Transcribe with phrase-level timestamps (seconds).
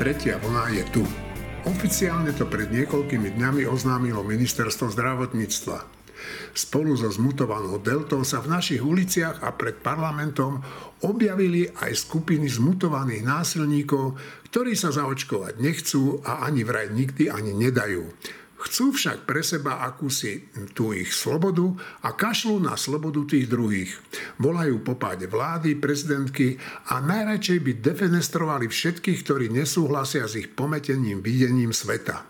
[0.00, 1.04] tretia vlna je tu.
[1.68, 5.76] Oficiálne to pred niekoľkými dňami oznámilo ministerstvo zdravotníctva.
[6.56, 10.64] Spolu so zmutovanou deltou sa v našich uliciach a pred parlamentom
[11.04, 14.16] objavili aj skupiny zmutovaných násilníkov,
[14.48, 18.08] ktorí sa zaočkovať nechcú a ani vraj nikdy ani nedajú.
[18.60, 20.44] Chcú však pre seba akúsi
[20.76, 21.72] tú ich slobodu
[22.04, 23.88] a kašľú na slobodu tých druhých.
[24.36, 26.60] Volajú po páde vlády, prezidentky
[26.92, 32.28] a najradšej by defenestrovali všetkých, ktorí nesúhlasia s ich pometením videním sveta.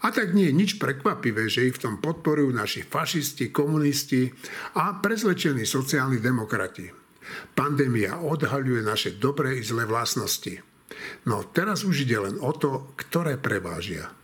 [0.00, 4.32] A tak nie je nič prekvapivé, že ich v tom podporujú naši fašisti, komunisti
[4.80, 6.88] a prezlečení sociálni demokrati.
[7.52, 10.56] Pandémia odhaľuje naše dobré i zlé vlastnosti.
[11.28, 14.19] No teraz už ide len o to, ktoré prevážia.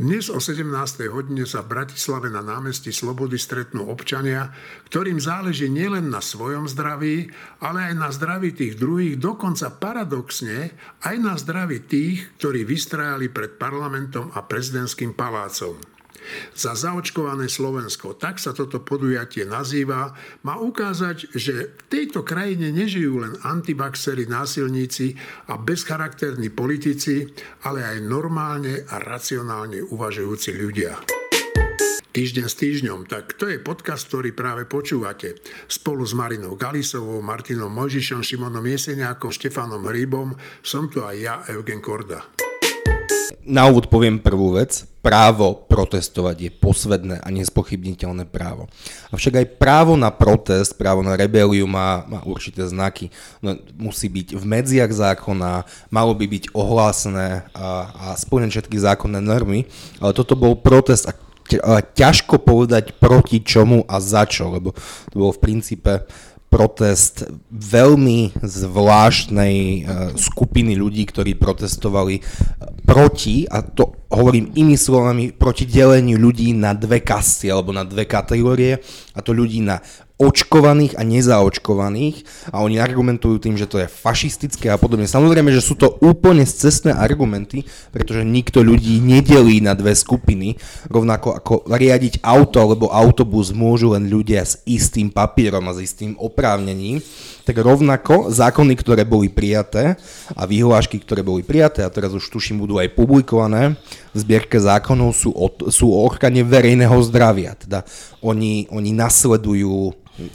[0.00, 0.64] Dnes o 17.
[1.12, 4.48] hodine sa v Bratislave na námestí Slobody stretnú občania,
[4.88, 7.28] ktorým záleží nielen na svojom zdraví,
[7.60, 10.72] ale aj na zdraví tých druhých, dokonca paradoxne
[11.04, 15.76] aj na zdraví tých, ktorí vystrajali pred parlamentom a prezidentským palácom.
[16.54, 20.12] Za zaočkované Slovensko, tak sa toto podujatie nazýva,
[20.46, 25.16] má ukázať, že v tejto krajine nežijú len antivaxery, násilníci
[25.48, 27.26] a bezcharakterní politici,
[27.64, 31.00] ale aj normálne a racionálne uvažujúci ľudia.
[32.10, 35.38] Týždeň s týždňom, tak to je podcast, ktorý práve počúvate.
[35.70, 40.34] Spolu s Marinou Galisovou, Martinom Mojžišom, Šimonom Jeseniakom, Štefanom Hríbom.
[40.58, 42.49] Som tu aj ja, Eugen Korda
[43.44, 44.86] na úvod poviem prvú vec.
[45.00, 48.68] Právo protestovať je posvedné a nespochybniteľné právo.
[49.08, 53.08] Avšak aj právo na protest, právo na rebeliu má, má určité znaky.
[53.40, 59.24] No, musí byť v medziach zákona, malo by byť ohlásené a, a splnené všetky zákonné
[59.24, 59.64] normy,
[60.04, 61.16] ale toto bol protest a
[61.82, 64.70] ťažko povedať proti čomu a za čo, lebo
[65.10, 66.06] to bolo v princípe
[66.50, 69.82] protest veľmi zvláštnej uh,
[70.18, 72.18] skupiny ľudí, ktorí protestovali
[72.82, 78.10] proti, a to hovorím inými slovami, proti deleniu ľudí na dve kasty alebo na dve
[78.10, 78.82] kategórie,
[79.14, 79.78] a to ľudí na
[80.20, 85.08] očkovaných a nezaočkovaných a oni argumentujú tým, že to je fašistické a podobne.
[85.08, 90.60] Samozrejme, že sú to úplne cestné argumenty, pretože nikto ľudí nedelí na dve skupiny,
[90.92, 96.20] rovnako ako riadiť auto alebo autobus môžu len ľudia s istým papierom a s istým
[96.20, 97.00] oprávnením,
[97.50, 99.98] tak rovnako zákony, ktoré boli prijaté
[100.38, 103.74] a vyhlášky, ktoré boli prijaté a teraz už tuším budú aj publikované
[104.14, 107.54] v zbierke zákonov sú o, sú o ochrane verejného zdravia.
[107.54, 107.86] Teda
[108.22, 109.94] oni, oni nasledujú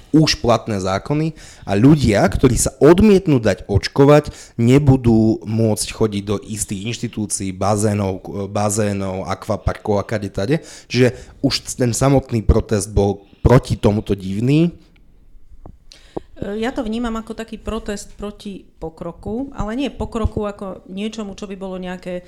[0.09, 6.90] už platné zákony a ľudia, ktorí sa odmietnú dať očkovať, nebudú môcť chodiť do istých
[6.90, 10.66] inštitúcií, bazénov, bazénov akvaparkov a kade tade.
[10.90, 11.14] Čiže
[11.46, 14.74] už ten samotný protest bol proti tomuto divný.
[16.35, 21.56] Ja to vnímam ako taký protest proti pokroku, ale nie pokroku ako niečomu, čo by
[21.56, 22.28] bolo nejaké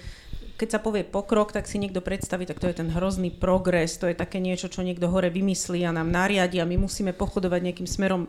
[0.58, 4.10] keď sa povie pokrok, tak si niekto predstaví, tak to je ten hrozný progres, to
[4.10, 7.86] je také niečo, čo niekto hore vymyslí a nám nariadi a my musíme pochodovať nejakým
[7.86, 8.26] smerom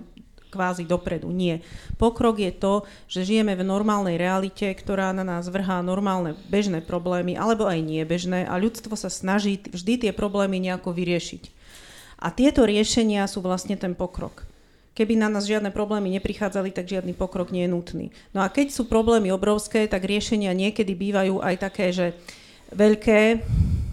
[0.49, 1.29] kvázi dopredu.
[1.33, 1.61] Nie.
[2.01, 7.37] Pokrok je to, že žijeme v normálnej realite, ktorá na nás vrhá normálne bežné problémy,
[7.37, 11.57] alebo aj nie bežné a ľudstvo sa snaží vždy tie problémy nejako vyriešiť.
[12.19, 14.48] A tieto riešenia sú vlastne ten pokrok.
[14.99, 18.07] Keby na nás žiadne problémy neprichádzali, tak žiadny pokrok nie je nutný.
[18.35, 22.19] No a keď sú problémy obrovské, tak riešenia niekedy bývajú aj také, že
[22.75, 23.47] veľké,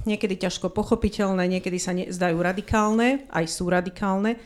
[0.09, 4.41] niekedy ťažko pochopiteľné, niekedy sa ne, zdajú radikálne, aj sú radikálne.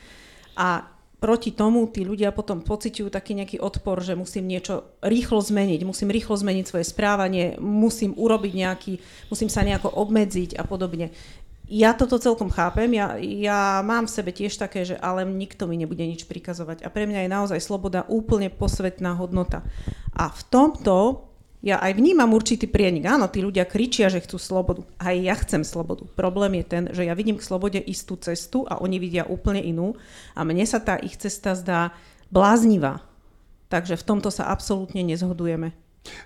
[0.60, 0.84] A
[1.20, 6.12] proti tomu tí ľudia potom pociťujú taký nejaký odpor, že musím niečo rýchlo zmeniť, musím
[6.16, 8.94] rýchlo zmeniť svoje správanie, musím urobiť nejaký,
[9.28, 11.12] musím sa nejako obmedziť a podobne
[11.70, 15.78] ja toto celkom chápem, ja, ja mám v sebe tiež také, že ale nikto mi
[15.78, 16.82] nebude nič prikazovať.
[16.82, 19.62] A pre mňa je naozaj sloboda úplne posvetná hodnota.
[20.18, 21.30] A v tomto
[21.60, 23.06] ja aj vnímam určitý prienik.
[23.06, 24.82] Áno, tí ľudia kričia, že chcú slobodu.
[24.98, 26.08] Aj ja chcem slobodu.
[26.18, 29.94] Problém je ten, že ja vidím k slobode istú cestu a oni vidia úplne inú.
[30.34, 31.94] A mne sa tá ich cesta zdá
[32.32, 33.04] bláznivá.
[33.70, 35.76] Takže v tomto sa absolútne nezhodujeme.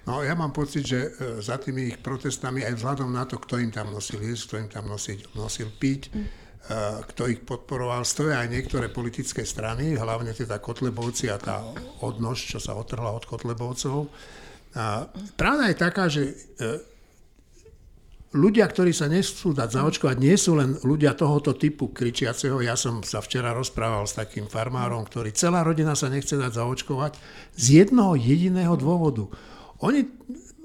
[0.05, 1.09] No ja mám pocit, že e,
[1.41, 4.69] za tými ich protestami, aj vzhľadom na to, kto im tam nosil jesť, kto im
[4.69, 6.27] tam nosil, nosil piť, mm.
[7.11, 11.59] kto ich podporoval, stoja aj niektoré politické strany, hlavne teda Kotlebovci a tá
[11.99, 14.07] odnož, čo sa otrhla od Kotlebovcov.
[14.73, 15.05] A
[15.35, 16.33] pravda je taká, že e,
[18.33, 22.59] ľudia, ktorí sa nechcú dať zaočkovať, nie sú len ľudia tohoto typu kričiaceho.
[22.65, 27.13] Ja som sa včera rozprával s takým farmárom, ktorý celá rodina sa nechce dať zaočkovať
[27.53, 29.29] z jednoho jediného dôvodu
[29.81, 30.05] oni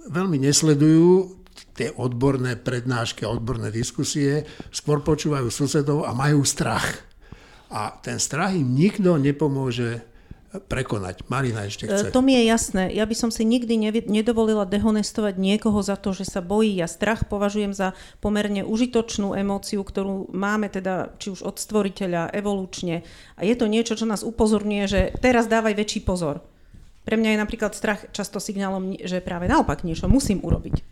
[0.09, 1.39] veľmi nesledujú
[1.79, 4.43] tie odborné prednášky a odborné diskusie,
[4.75, 7.07] skôr počúvajú susedov a majú strach.
[7.71, 10.03] A ten strach im nikto nepomôže
[10.49, 11.29] prekonať.
[11.29, 12.09] Marina ešte chce.
[12.09, 12.89] E, to mi je jasné.
[12.97, 13.77] Ja by som si nikdy
[14.09, 16.81] nedovolila dehonestovať niekoho za to, že sa bojí.
[16.81, 17.93] Ja strach považujem za
[18.25, 23.05] pomerne užitočnú emóciu, ktorú máme teda či už od stvoriteľa, evolučne.
[23.37, 26.41] A je to niečo, čo nás upozorňuje, že teraz dávaj väčší pozor.
[27.09, 30.85] Pre mňa je napríklad strach často signálom, že práve naopak niečo musím urobiť.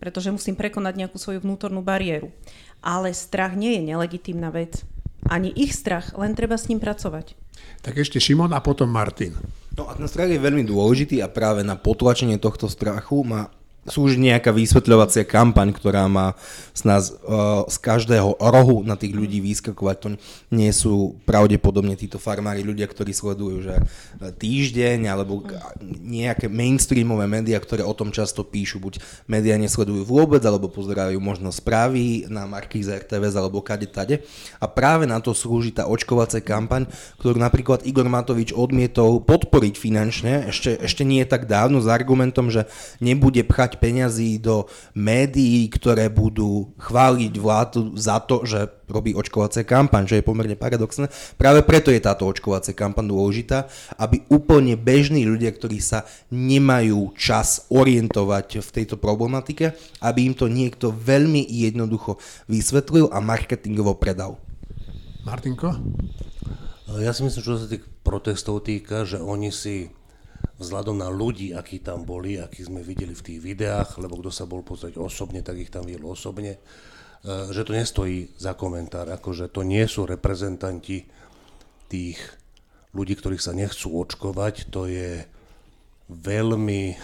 [0.00, 2.32] Pretože musím prekonať nejakú svoju vnútornú bariéru.
[2.80, 4.80] Ale strach nie je nelegitímna vec.
[5.28, 7.36] Ani ich strach, len treba s ním pracovať.
[7.84, 9.36] Tak ešte Šimon a potom Martin.
[9.76, 13.52] No a ten strach je veľmi dôležitý a práve na potlačenie tohto strachu má
[13.92, 16.32] už nejaká vysvetľovacia kampaň, ktorá má
[16.72, 19.96] z nás uh, z každého rohu na tých ľudí vyskakovať.
[20.00, 20.08] To
[20.52, 23.82] nie sú pravdepodobne títo farmári ľudia, ktorí sledujú že e,
[24.32, 25.40] týždeň alebo
[26.04, 28.80] nejaké mainstreamové médiá, ktoré o tom často píšu.
[28.80, 34.24] Buď médiá nesledujú vôbec, alebo pozerajú možno správy na Markíze RTVS alebo kade tade.
[34.60, 36.88] A práve na to slúži tá očkovacia kampaň,
[37.20, 42.68] ktorú napríklad Igor Matovič odmietol podporiť finančne, ešte, ešte nie tak dávno, s argumentom, že
[42.98, 50.04] nebude pchať peňazí do médií, ktoré budú chváliť vládu za to, že robí očkovacie kampaň,
[50.04, 51.08] čo je pomerne paradoxné.
[51.40, 53.66] Práve preto je táto očkovacia kampaň dôležitá,
[53.96, 59.72] aby úplne bežní ľudia, ktorí sa nemajú čas orientovať v tejto problematike,
[60.04, 64.36] aby im to niekto veľmi jednoducho vysvetlil a marketingovo predal.
[65.24, 65.72] Martinko?
[67.00, 69.88] Ja si myslím, čo sa tých protestov týka, že oni si
[70.58, 74.46] vzhľadom na ľudí, akí tam boli, akí sme videli v tých videách, lebo kto sa
[74.46, 76.60] bol pozrieť osobne, tak ich tam videl osobne, e,
[77.50, 81.04] že to nestojí za komentár, akože to nie sú reprezentanti
[81.90, 82.18] tých
[82.94, 85.26] ľudí, ktorých sa nechcú očkovať, to je
[86.08, 86.94] veľmi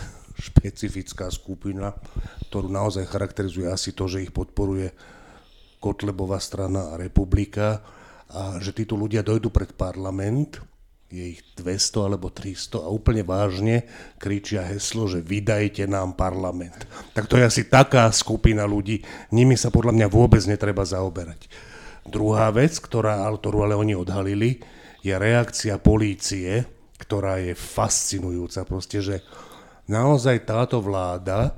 [0.40, 1.92] špecifická skupina,
[2.48, 4.94] ktorú naozaj charakterizuje asi to, že ich podporuje
[5.80, 7.80] Kotlebová strana a republika
[8.30, 10.69] a že títo ľudia dojdú pred parlament
[11.10, 13.82] je ich 200 alebo 300 a úplne vážne
[14.22, 16.86] kričia heslo, že vydajte nám parlament.
[17.18, 19.02] Tak to je asi taká skupina ľudí,
[19.34, 21.50] nimi sa podľa mňa vôbec netreba zaoberať.
[22.06, 24.62] Druhá vec, ktorá, ktorú ale oni odhalili,
[25.02, 26.62] je reakcia polície,
[27.02, 28.62] ktorá je fascinujúca.
[28.62, 29.16] Proste, že
[29.90, 31.52] naozaj táto vláda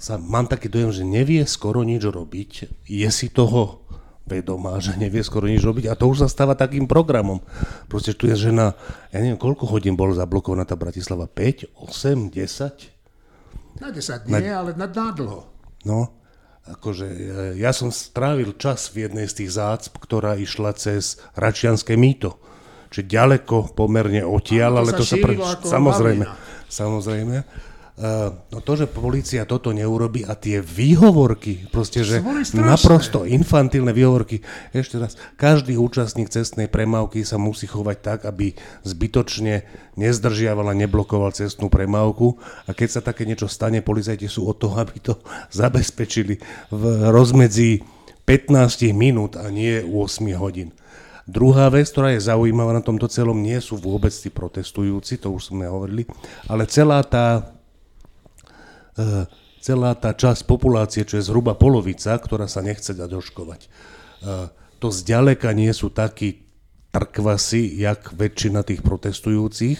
[0.00, 2.50] sa, mám taký dojem, že nevie skoro nič robiť,
[2.88, 3.85] je si toho
[4.26, 7.40] vedomá, že nevie skoro nič robiť a to už sa stáva takým programom.
[7.86, 8.74] Proste tu je žena,
[9.14, 11.30] ja neviem, koľko hodín bol zablokovaná tá Bratislava?
[11.30, 13.80] 5, 8, 10?
[13.80, 14.58] Na 10 nie, na...
[14.58, 15.46] ale na, na dlho.
[15.86, 16.10] No,
[16.66, 17.06] akože
[17.54, 22.42] ja som strávil čas v jednej z tých zácp, ktorá išla cez Račianské mýto.
[22.90, 25.18] Čiže ďaleko pomerne odtiaľ, ale to sa...
[25.22, 25.38] Pre...
[25.62, 26.26] Samozrejme,
[26.66, 27.36] samozrejme.
[27.96, 32.20] Uh, no to, že policia toto neurobi a tie výhovorky, proste, že
[32.52, 34.44] naprosto infantilné výhovorky,
[34.76, 38.52] ešte raz, každý účastník cestnej premávky sa musí chovať tak, aby
[38.84, 39.64] zbytočne
[39.96, 42.36] nezdržiaval a neblokoval cestnú premávku.
[42.68, 45.16] A keď sa také niečo stane, policajti sú od toho, aby to
[45.64, 46.36] zabezpečili
[46.68, 47.80] v rozmedzi
[48.28, 50.76] 15 minút a nie 8 hodín.
[51.24, 55.48] Druhá vec, ktorá je zaujímavá na tomto celom, nie sú vôbec tí protestujúci, to už
[55.48, 56.04] sme hovorili,
[56.44, 57.55] ale celá tá Eh,
[59.60, 63.60] celá tá časť populácie, čo je zhruba polovica, ktorá sa nechce dať oškovať.
[63.66, 64.46] Eh,
[64.78, 66.46] to zďaleka nie sú takí
[66.94, 69.78] trkvasy, jak väčšina tých protestujúcich,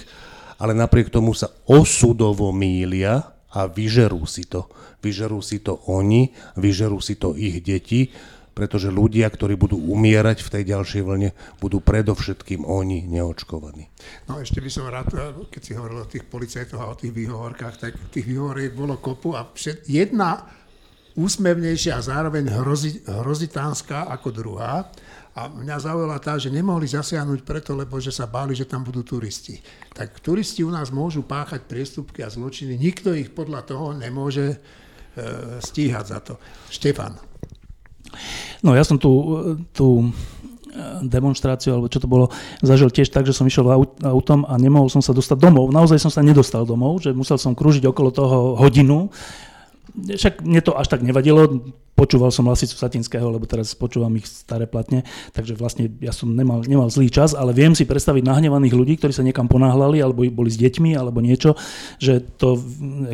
[0.58, 4.68] ale napriek tomu sa osudovo mília a vyžerú si to.
[5.00, 8.12] Vyžerú si to oni, vyžerú si to ich deti
[8.56, 13.92] pretože ľudia, ktorí budú umierať v tej ďalšej vlne, budú predovšetkým oni neočkovaní.
[14.32, 15.12] No ešte by som rád,
[15.52, 19.36] keď si hovoril o tých policajtoch a o tých výhovorkách, tak tých výhovoriek bolo kopu
[19.36, 20.48] a všet, jedna
[21.20, 24.88] úsmevnejšia a zároveň hrozi, hrozitánska ako druhá.
[25.36, 29.04] A mňa zaujala tá, že nemohli zasiahnuť preto, lebo že sa báli, že tam budú
[29.04, 29.60] turisti.
[29.92, 34.56] Tak turisti u nás môžu páchať priestupky a zločiny, nikto ich podľa toho nemôže e,
[35.60, 36.40] stíhať za to.
[36.72, 37.35] Štefan.
[38.64, 39.10] No ja som tu,
[39.70, 40.10] tú
[41.02, 43.66] demonstráciu, alebo čo to bolo, zažil tiež tak, že som išiel
[44.04, 45.72] autom a nemohol som sa dostať domov.
[45.72, 49.08] Naozaj som sa nedostal domov, že musel som krúžiť okolo toho hodinu.
[49.96, 54.68] Však mne to až tak nevadilo, počúval som Lasicu Satinského, lebo teraz počúvam ich staré
[54.68, 59.00] platne, takže vlastne ja som nemal, nemal zlý čas, ale viem si predstaviť nahnevaných ľudí,
[59.00, 61.56] ktorí sa niekam ponáhľali, alebo boli s deťmi, alebo niečo,
[61.96, 62.60] že to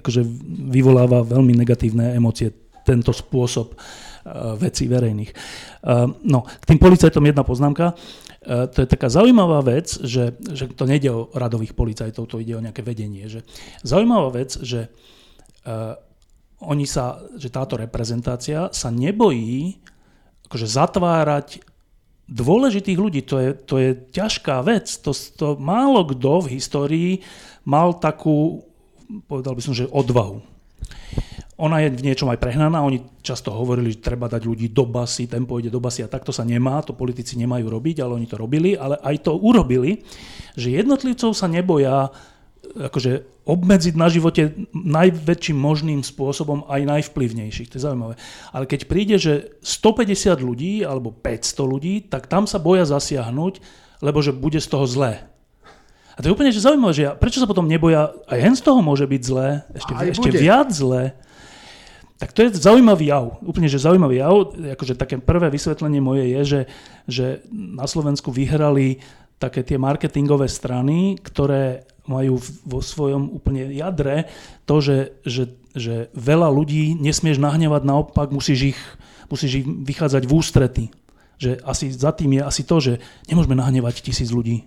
[0.03, 0.27] akože
[0.75, 2.51] vyvoláva veľmi negatívne emócie,
[2.83, 4.12] tento spôsob uh, Eh,
[4.57, 5.31] vecí verejných.
[5.33, 7.93] Eh, no, k tým policajtom jedna poznámka.
[7.93, 12.55] Eh, to je taká zaujímavá vec, že, že to nejde o radových policajtov, to ide
[12.55, 13.27] o nejaké vedenie.
[13.27, 13.43] Že
[13.83, 14.91] zaujímavá vec, že
[16.59, 19.79] oni sa, že táto reprezentácia sa nebojí
[20.51, 21.63] akože zatvárať
[22.27, 23.23] dôležitých ľudí.
[23.31, 24.91] To je, to je ťažká vec.
[25.07, 27.11] To, to málo kto v histórii
[27.63, 28.67] mal takú,
[29.31, 30.52] povedal by som, že odvahu.
[31.63, 35.31] Ona je v niečom aj prehnaná, oni často hovorili, že treba dať ľudí do basy,
[35.31, 38.35] ten pôjde do basy a takto sa nemá, to politici nemajú robiť, ale oni to
[38.35, 40.03] robili, ale aj to urobili,
[40.59, 42.11] že jednotlivcov sa neboja
[42.73, 47.69] akože obmedziť na živote najväčším možným spôsobom aj najvplyvnejších.
[47.75, 48.15] To je zaujímavé.
[48.55, 53.61] Ale keď príde, že 150 ľudí alebo 500 ľudí, tak tam sa boja zasiahnuť,
[54.01, 55.27] lebo že bude z toho zlé.
[56.13, 58.63] A to je úplne že zaujímavé, že ja, prečo sa potom neboja, aj hen z
[58.63, 61.17] toho môže byť zlé, ešte, ešte viac zlé.
[62.23, 64.55] Tak to je zaujímavý jav, úplne že zaujímavý jav.
[64.55, 66.61] Akože také prvé vysvetlenie moje je, že,
[67.11, 69.03] že na Slovensku vyhrali
[69.43, 74.31] také tie marketingové strany, ktoré majú vo svojom úplne jadre
[74.71, 78.81] to, že, že, že veľa ľudí nesmieš nahnevať, naopak musíš ich,
[79.27, 80.85] musíš ich vychádzať v ústrety.
[81.43, 82.93] Že asi za tým je asi to, že
[83.27, 84.63] nemôžeme nahnevať tisíc ľudí,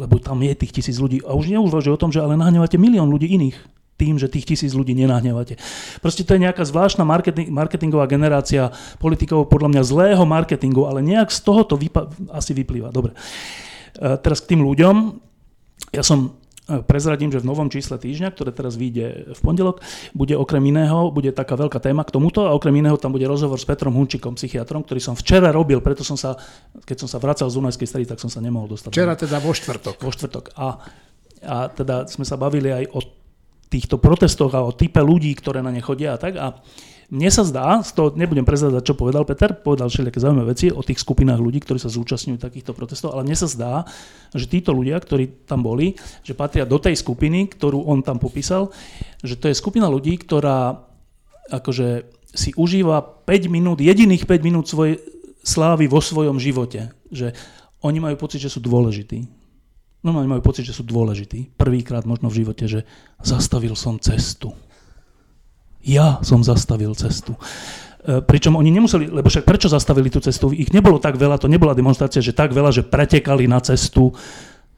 [0.00, 1.20] lebo tam je tých tisíc ľudí.
[1.28, 4.72] A už neuvažuje o tom, že ale nahnevate milión ľudí iných tým, že tých tisíc
[4.74, 5.60] ľudí nenahnevate.
[6.02, 11.30] Proste to je nejaká zvláštna marketing, marketingová generácia politikov, podľa mňa zlého marketingu, ale nejak
[11.30, 12.90] z toho to vypa- asi vyplýva.
[12.90, 13.14] Dobre.
[13.14, 15.22] E, teraz k tým ľuďom.
[15.94, 16.34] Ja som
[16.66, 19.84] e, prezradím, že v novom čísle týždňa, ktoré teraz vyjde v pondelok,
[20.16, 23.60] bude okrem iného, bude taká veľká téma k tomuto a okrem iného tam bude rozhovor
[23.60, 26.34] s Petrom Hunčikom, psychiatrom, ktorý som včera robil, preto som sa,
[26.82, 28.90] keď som sa vracal z Dunajskej stredy, tak som sa nemohol dostať.
[28.90, 29.96] Včera teda vo štvrtok.
[30.00, 30.44] Vo štvrtok.
[30.58, 30.80] A,
[31.46, 33.21] a teda sme sa bavili aj o
[33.72, 36.36] týchto protestoch a o type ľudí, ktoré na ne chodia a tak.
[36.36, 36.60] A
[37.12, 40.80] mne sa zdá, z toho nebudem prezradať, čo povedal Peter, povedal všelijaké zaujímavé veci o
[40.80, 43.84] tých skupinách ľudí, ktorí sa zúčastňujú takýchto protestov, ale mne sa zdá,
[44.32, 48.72] že títo ľudia, ktorí tam boli, že patria do tej skupiny, ktorú on tam popísal,
[49.20, 50.88] že to je skupina ľudí, ktorá
[51.52, 54.96] akože si užíva 5 minút, jediných 5 minút svojej
[55.44, 56.96] slávy vo svojom živote.
[57.12, 57.36] Že
[57.84, 59.41] oni majú pocit, že sú dôležití.
[60.02, 61.54] Normálne majú pocit, že sú dôležití.
[61.54, 62.82] Prvýkrát možno v živote, že
[63.22, 64.50] zastavil som cestu
[65.82, 67.34] ja som zastavil cestu.
[68.02, 70.54] E, pričom oni nemuseli, lebo však prečo zastavili tú cestu?
[70.54, 74.14] Ich nebolo tak veľa, to nebola demonstrácia, že tak veľa, že pretekali na cestu.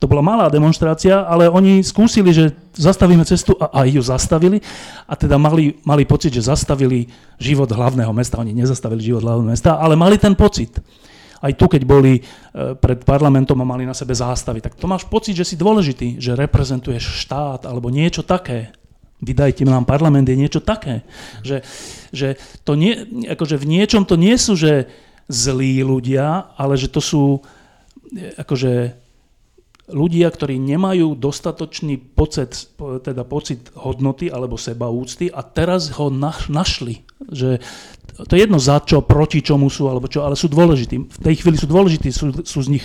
[0.03, 4.59] To bola malá demonstrácia, ale oni skúsili, že zastavíme cestu a aj ju zastavili
[5.07, 7.09] a teda mali, mali pocit, že zastavili
[7.41, 8.41] život hlavného mesta.
[8.41, 10.77] Oni nezastavili život hlavného mesta, ale mali ten pocit.
[11.41, 12.23] Aj tu, keď boli e,
[12.79, 16.39] pred parlamentom a mali na sebe zástavy, tak to máš pocit, že si dôležitý, že
[16.39, 18.75] reprezentuješ štát alebo niečo také
[19.25, 21.01] vydajte nám parlament, je niečo také.
[21.41, 21.65] Že,
[22.13, 22.29] že
[22.61, 24.85] to nie, akože v niečom to nie sú, že
[25.33, 27.41] zlí ľudia, ale že to sú
[28.37, 29.04] akože
[29.85, 36.09] ľudia, ktorí nemajú dostatočný pocit, teda pocit hodnoty alebo sebaúcty a teraz ho
[36.49, 37.05] našli.
[37.29, 37.61] Že
[38.25, 40.97] to je jedno za čo, proti čomu sú, alebo čo, ale sú dôležití.
[40.97, 42.85] V tej chvíli sú dôležití, sú, sú z nich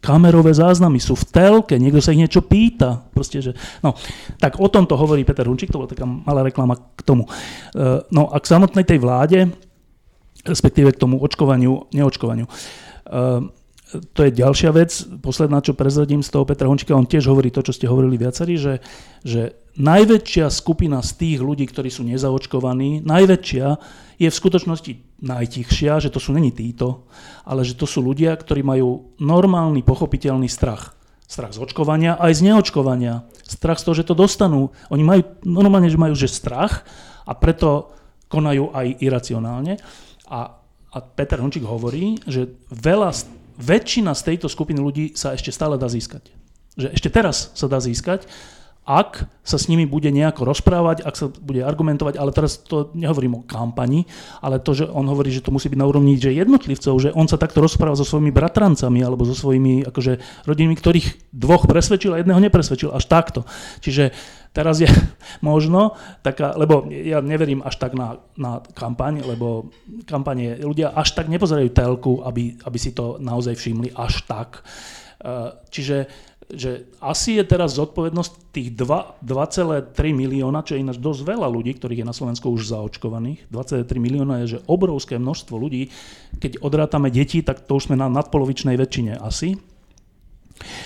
[0.00, 3.04] kamerové záznamy, sú v telke, niekto sa ich niečo pýta.
[3.12, 3.52] Proste, že,
[3.84, 3.98] no,
[4.38, 7.26] tak o tomto hovorí Peter Hunčík, to bola taká malá reklama k tomu.
[7.26, 9.50] E, no a k samotnej tej vláde,
[10.46, 12.46] respektíve k tomu očkovaniu, neočkovaniu.
[13.88, 14.92] To je ďalšia vec,
[15.24, 18.60] posledná, čo prezradím z toho Petra Hončíka, on tiež hovorí to, čo ste hovorili viacerí,
[18.60, 18.84] že,
[19.24, 23.66] že najväčšia skupina z tých ľudí, ktorí sú nezaočkovaní, najväčšia
[24.20, 24.92] je v skutočnosti
[25.24, 27.08] najtichšia, že to sú není títo,
[27.48, 30.92] ale že to sú ľudia, ktorí majú normálny, pochopiteľný strach.
[31.24, 33.24] Strach z očkovania aj z neočkovania.
[33.44, 34.72] Strach z toho, že to dostanú.
[34.92, 36.84] Oni majú, normálne, že majú že strach
[37.24, 37.92] a preto
[38.28, 39.80] konajú aj iracionálne.
[40.28, 40.60] A,
[40.92, 43.12] a Peter Hončík hovorí, že veľa
[43.58, 46.30] väčšina z tejto skupiny ľudí sa ešte stále dá získať.
[46.78, 48.30] Že ešte teraz sa dá získať,
[48.88, 53.36] ak sa s nimi bude nejako rozprávať, ak sa bude argumentovať, ale teraz to nehovorím
[53.36, 54.08] o kampani,
[54.40, 57.28] ale to, že on hovorí, že to musí byť na úrovni že jednotlivcov, že on
[57.28, 62.20] sa takto rozpráva so svojimi bratrancami alebo so svojimi akože, rodinami, ktorých dvoch presvedčil a
[62.24, 63.44] jedného nepresvedčil, až takto.
[63.84, 64.16] Čiže
[64.58, 64.90] teraz je
[65.46, 65.94] možno
[66.26, 69.70] taká, lebo ja neverím až tak na, na kampaň, lebo
[70.10, 74.66] kampanie, ľudia až tak nepozerajú telku, aby, aby si to naozaj všimli až tak.
[75.22, 76.10] Eh, čiže
[76.48, 79.20] že asi je teraz zodpovednosť tých 2,3
[80.16, 83.52] milióna, čo je ináč dosť veľa ľudí, ktorých je na Slovensku už zaočkovaných.
[83.52, 85.92] 23 milióna je že obrovské množstvo ľudí.
[86.40, 89.60] Keď odrátame deti, tak to už sme na nadpolovičnej väčšine asi.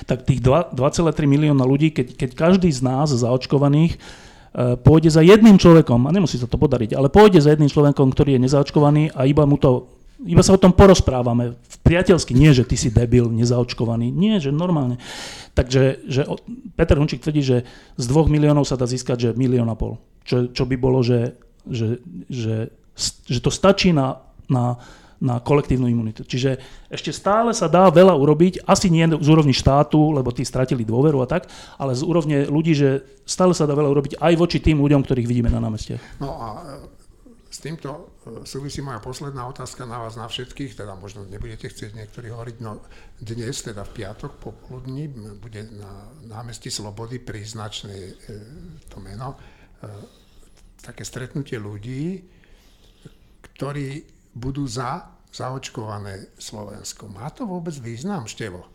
[0.04, 0.76] Tak tých 2,3
[1.24, 6.36] milióna ľudí, keď, keď každý z nás zaočkovaných eh, pôjde za jedným človekom, a nemusí
[6.36, 9.88] sa to podariť, ale pôjde za jedným človekom, ktorý je nezaočkovaný a iba mu to
[10.22, 11.58] iba sa o tom porozprávame.
[11.82, 14.14] Priateľsky, nie, že ty si debil, nezaočkovaný.
[14.14, 15.02] Nie, že normálne.
[15.58, 16.22] Takže že
[16.78, 17.56] Peter Hunčík tvrdí, že
[17.98, 19.98] z dvoch miliónov sa dá získať, že milión a pol.
[20.22, 21.34] Čo, čo by bolo, že,
[21.66, 21.98] že,
[22.30, 22.70] že,
[23.26, 24.78] že to stačí na, na
[25.22, 26.26] na kolektívnu imunitu.
[26.26, 26.58] Čiže
[26.90, 31.22] ešte stále sa dá veľa urobiť, asi nie z úrovni štátu, lebo tí stratili dôveru
[31.22, 31.46] a tak,
[31.78, 35.30] ale z úrovne ľudí, že stále sa dá veľa urobiť aj voči tým ľuďom, ktorých
[35.30, 36.18] vidíme na námestiach.
[36.18, 36.60] No a e,
[37.46, 41.94] s týmto e, súvisí moja posledná otázka na vás, na všetkých, teda možno nebudete chcieť
[41.94, 42.82] niektorí hovoriť, no
[43.22, 45.06] dnes, teda v piatok popoludní,
[45.38, 48.12] bude na námestí Slobody príznačné e,
[48.90, 49.38] to meno,
[50.82, 52.22] také stretnutie ľudí,
[53.54, 57.08] ktorí budú za zaočkované Slovensko.
[57.08, 58.68] Má to vôbec význam, Števo?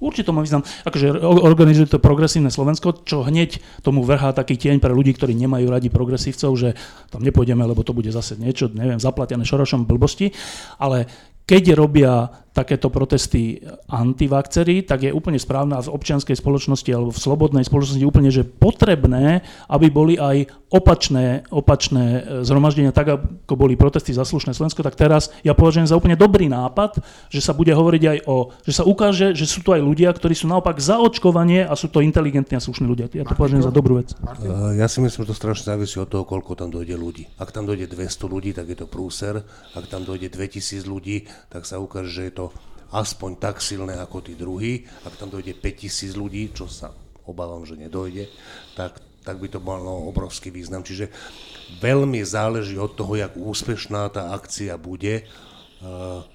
[0.00, 0.64] Určite má význam.
[0.88, 5.68] Akože organizuje to progresívne Slovensko, čo hneď tomu vrhá taký tieň pre ľudí, ktorí nemajú
[5.68, 6.68] radi progresívcov, že
[7.12, 10.32] tam nepôjdeme, lebo to bude zase niečo, neviem, zaplatené šorošom blbosti.
[10.80, 11.04] Ale
[11.44, 17.22] keď robia takéto protesty antivakcery, tak je úplne správne a v občianskej spoločnosti alebo v
[17.22, 23.74] slobodnej spoločnosti úplne, že potrebné, aby boli aj opačné, opačné e, zhromaždenia, tak ako boli
[23.74, 27.74] protesty za slušné Slovensko, tak teraz ja považujem za úplne dobrý nápad, že sa bude
[27.74, 31.02] hovoriť aj o, že sa ukáže, že sú tu aj ľudia, ktorí sú naopak za
[31.02, 33.10] očkovanie a sú to inteligentní a slušní ľudia.
[33.10, 34.14] Ja to považujem za dobrú vec.
[34.14, 37.26] E, ja si myslím, že to strašne závisí od toho, koľko tam dojde ľudí.
[37.38, 39.42] Ak tam dojde 200 ľudí, tak je to prúser.
[39.74, 42.39] Ak tam dojde 2000 ľudí, tak sa ukáže, že je to
[42.90, 44.88] aspoň tak silné ako tí druhí.
[45.04, 46.90] Ak tam dojde 5000 ľudí, čo sa
[47.28, 48.26] obávam, že nedojde,
[48.74, 50.82] tak, tak by to malo obrovský význam.
[50.82, 51.12] Čiže
[51.78, 55.22] veľmi záleží od toho, jak úspešná tá akcia bude,
[55.84, 56.26] uh,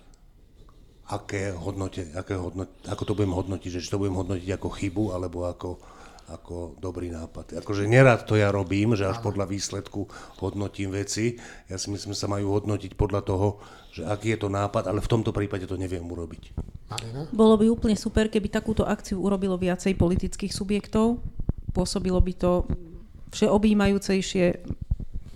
[1.05, 5.05] aké hodnote, aké hodnote, ako to budem hodnotiť, že či to budem hodnotiť ako chybu,
[5.13, 5.77] alebo ako,
[6.25, 7.61] ako dobrý nápad.
[7.61, 10.09] Akože nerad to ja robím, že až podľa výsledku
[10.41, 11.37] hodnotím veci.
[11.69, 13.61] Ja si myslím, že sa majú hodnotiť podľa toho,
[13.93, 16.57] že aký je to nápad, ale v tomto prípade to neviem urobiť.
[16.89, 17.29] Marina?
[17.29, 21.21] Bolo by úplne super, keby takúto akciu urobilo viacej politických subjektov.
[21.73, 22.51] Pôsobilo by to
[23.35, 24.45] všeobjímajúcejšie,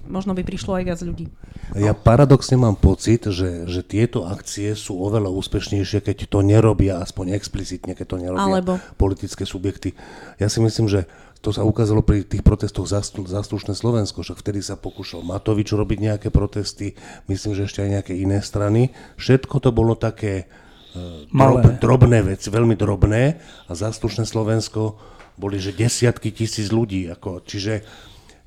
[0.10, 1.30] možno by prišlo aj viac ľudí.
[1.78, 7.38] Ja paradoxne mám pocit, že, že tieto akcie sú oveľa úspešnejšie, keď to nerobia aspoň
[7.38, 8.82] explicitne, keď to nerobia Alebo...
[8.98, 9.94] politické subjekty.
[10.42, 11.06] Ja si myslím, že
[11.40, 16.28] to sa ukázalo pri tých protestoch Zaslušné Slovensko, však vtedy sa pokúšal Matovič robiť nejaké
[16.36, 17.00] protesty,
[17.32, 18.92] myslím, že ešte aj nejaké iné strany.
[19.16, 20.52] Všetko to bolo také
[21.00, 25.00] uh, drob, drobné veci, veľmi drobné a Zaslušné Slovensko
[25.40, 27.08] boli, že desiatky tisíc ľudí.
[27.08, 27.88] Ako, čiže,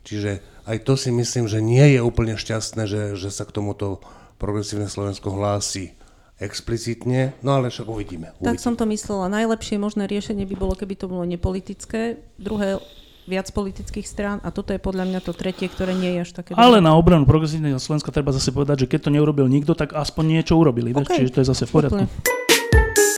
[0.05, 4.03] čiže aj to si myslím, že nie je úplne šťastné, že, že sa k tomuto
[4.39, 5.95] progresívne Slovensko hlási
[6.43, 8.51] explicitne, no ale však uvidíme, uvidíme.
[8.51, 9.31] Tak som to myslela.
[9.31, 12.19] Najlepšie možné riešenie by bolo, keby to bolo nepolitické.
[12.35, 12.83] Druhé,
[13.31, 16.59] viac politických strán a toto je podľa mňa to tretie, ktoré nie je až také...
[16.59, 20.43] Ale na obranu progresívneho Slovenska treba zase povedať, že keď to neurobil nikto, tak aspoň
[20.43, 20.91] niečo urobili.
[20.91, 21.23] Okay.
[21.23, 22.05] Čiže to je zase v poriadku.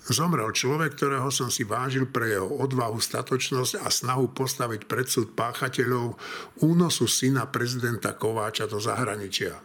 [0.04, 6.20] Zomrel človek, ktorého som si vážil pre jeho odvahu, statočnosť a snahu postaviť predsud páchateľov
[6.60, 9.56] únosu syna prezidenta Kováča do zahraničia.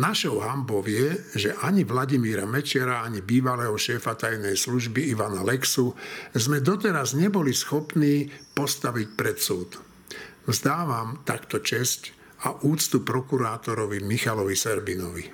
[0.00, 5.92] Našou hambou je, že ani Vladimíra Mečera, ani bývalého šéfa tajnej služby Ivana Lexu
[6.32, 9.76] sme doteraz neboli schopní postaviť pred súd.
[10.48, 12.16] Vzdávam takto česť
[12.48, 15.24] a úctu prokurátorovi Michalovi Serbinovi.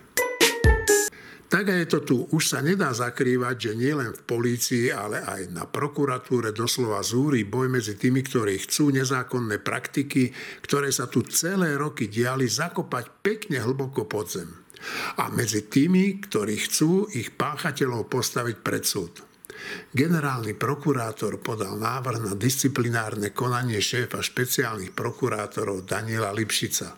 [1.47, 2.17] Tak je to tu.
[2.35, 7.71] Už sa nedá zakrývať, že nielen v polícii, ale aj na prokuratúre doslova zúri boj
[7.71, 10.35] medzi tými, ktorí chcú nezákonné praktiky,
[10.67, 14.51] ktoré sa tu celé roky diali, zakopať pekne hlboko pod zem.
[15.23, 19.23] A medzi tými, ktorí chcú ich páchateľov postaviť pred súd.
[19.95, 26.93] Generálny prokurátor podal návrh na disciplinárne konanie šéfa špeciálnych prokurátorov Daniela Lipšica.
[26.93, 26.97] E,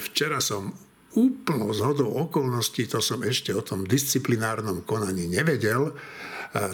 [0.00, 0.85] včera som
[1.16, 5.92] úplnou zhodou okolností, to som ešte o tom disciplinárnom konaní nevedel, e,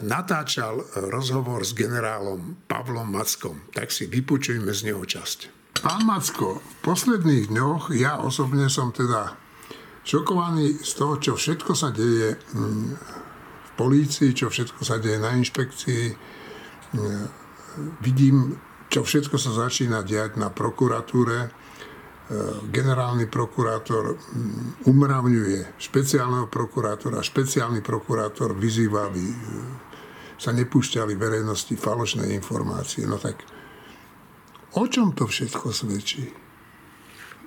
[0.03, 3.71] natáčal rozhovor s generálom Pavlom Mackom.
[3.71, 5.63] Tak si vypočujme z neho časť.
[5.81, 9.39] Pán Macko, v posledných dňoch ja osobne som teda
[10.03, 12.87] šokovaný z toho, čo všetko sa deje mm,
[13.63, 16.05] v polícii, čo všetko sa deje na inšpekcii.
[16.93, 17.25] Mm,
[18.03, 18.59] vidím,
[18.93, 21.62] čo všetko sa začína diať na prokuratúre
[22.73, 29.37] generálny prokurátor mm, umravňuje špeciálneho prokurátora, špeciálny prokurátor vyzýva, aby e,
[30.41, 33.05] sa nepúšťali verejnosti falošné informácie.
[33.05, 33.43] No tak
[34.75, 36.25] o čom to všetko svedčí?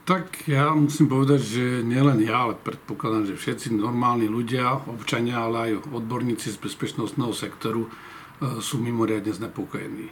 [0.06, 5.58] Tak ja musím povedať, že nielen ja, ale predpokladám, že všetci normálni ľudia, občania, ale
[5.74, 7.90] aj odborníci z bezpečnostného sektoru e,
[8.62, 10.08] sú mimoriadne znepokojení.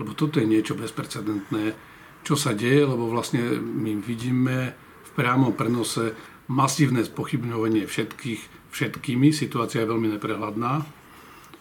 [0.00, 1.93] Lebo toto je niečo bezprecedentné
[2.24, 4.72] čo sa deje, lebo vlastne my vidíme
[5.04, 6.16] v priamom prenose
[6.48, 9.28] masívne spochybňovanie všetkých, všetkými.
[9.30, 10.72] Situácia je veľmi neprehľadná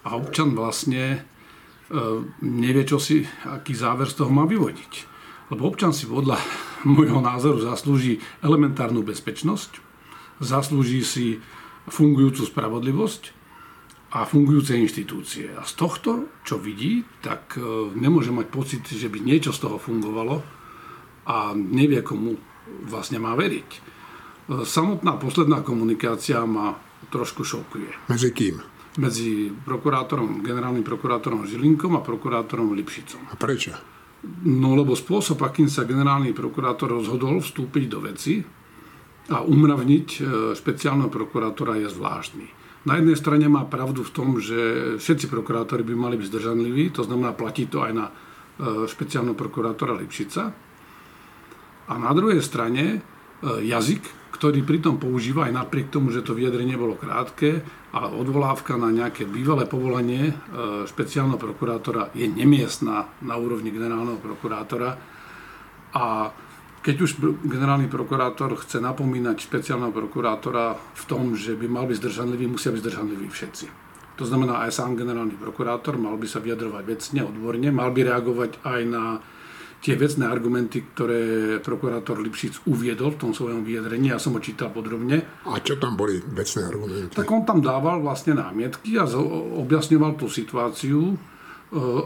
[0.03, 1.19] a občan vlastne e,
[2.43, 5.11] nevie, čo si, aký záver z toho má vyvodiť.
[5.51, 6.39] Lebo občan si podľa
[6.87, 9.83] môjho názoru zaslúži elementárnu bezpečnosť,
[10.39, 11.27] zaslúži si
[11.91, 13.42] fungujúcu spravodlivosť
[14.13, 15.49] a fungujúce inštitúcie.
[15.57, 17.65] A z tohto, čo vidí, tak e,
[17.97, 20.45] nemôže mať pocit, že by niečo z toho fungovalo
[21.25, 22.37] a nevie, komu
[22.85, 23.69] vlastne má veriť.
[23.73, 23.79] E,
[24.69, 26.77] samotná posledná komunikácia ma
[27.09, 28.05] trošku šokuje.
[28.13, 28.61] Medzi kým?
[29.01, 33.33] Medzi prokurátorom, generálnym prokurátorom Žilinkom a prokurátorom Lipšicom.
[33.33, 33.73] A prečo?
[34.45, 38.45] No lebo spôsob, akým sa generálny prokurátor rozhodol vstúpiť do veci
[39.33, 40.19] a umravniť e,
[40.53, 42.62] špeciálneho prokurátora je zvláštny.
[42.83, 44.59] Na jednej strane má pravdu v tom, že
[44.99, 48.13] všetci prokurátori by mali byť zdržanliví, to znamená, platí to aj na e,
[48.91, 50.51] špeciálneho prokurátora Lipšica.
[51.87, 52.97] A na druhej strane e,
[53.63, 57.63] jazyk, ktorý pritom používa aj napriek tomu, že to vyjadrenie bolo krátke,
[57.95, 60.33] ale odvolávka na nejaké bývalé povolanie e,
[60.83, 64.99] špeciálneho prokurátora je nemiestná na úrovni generálneho prokurátora.
[65.95, 66.35] A
[66.83, 67.11] keď už
[67.47, 72.83] generálny prokurátor chce napomínať špeciálneho prokurátora v tom, že by mal byť zdržanlivý, musia byť
[72.83, 73.65] zdržanliví všetci.
[74.19, 78.51] To znamená, aj sám generálny prokurátor mal by sa vyjadrovať vecne, odborne, mal by reagovať
[78.61, 79.17] aj na
[79.83, 81.23] tie vecné argumenty, ktoré
[81.59, 85.43] prokurátor Lipšic uviedol v tom svojom vyjadrení, ja som ho čítal podrobne.
[85.43, 87.15] A čo tam boli vecné argumenty?
[87.15, 89.03] Tak on tam dával vlastne námietky a
[89.59, 91.19] objasňoval tú situáciu,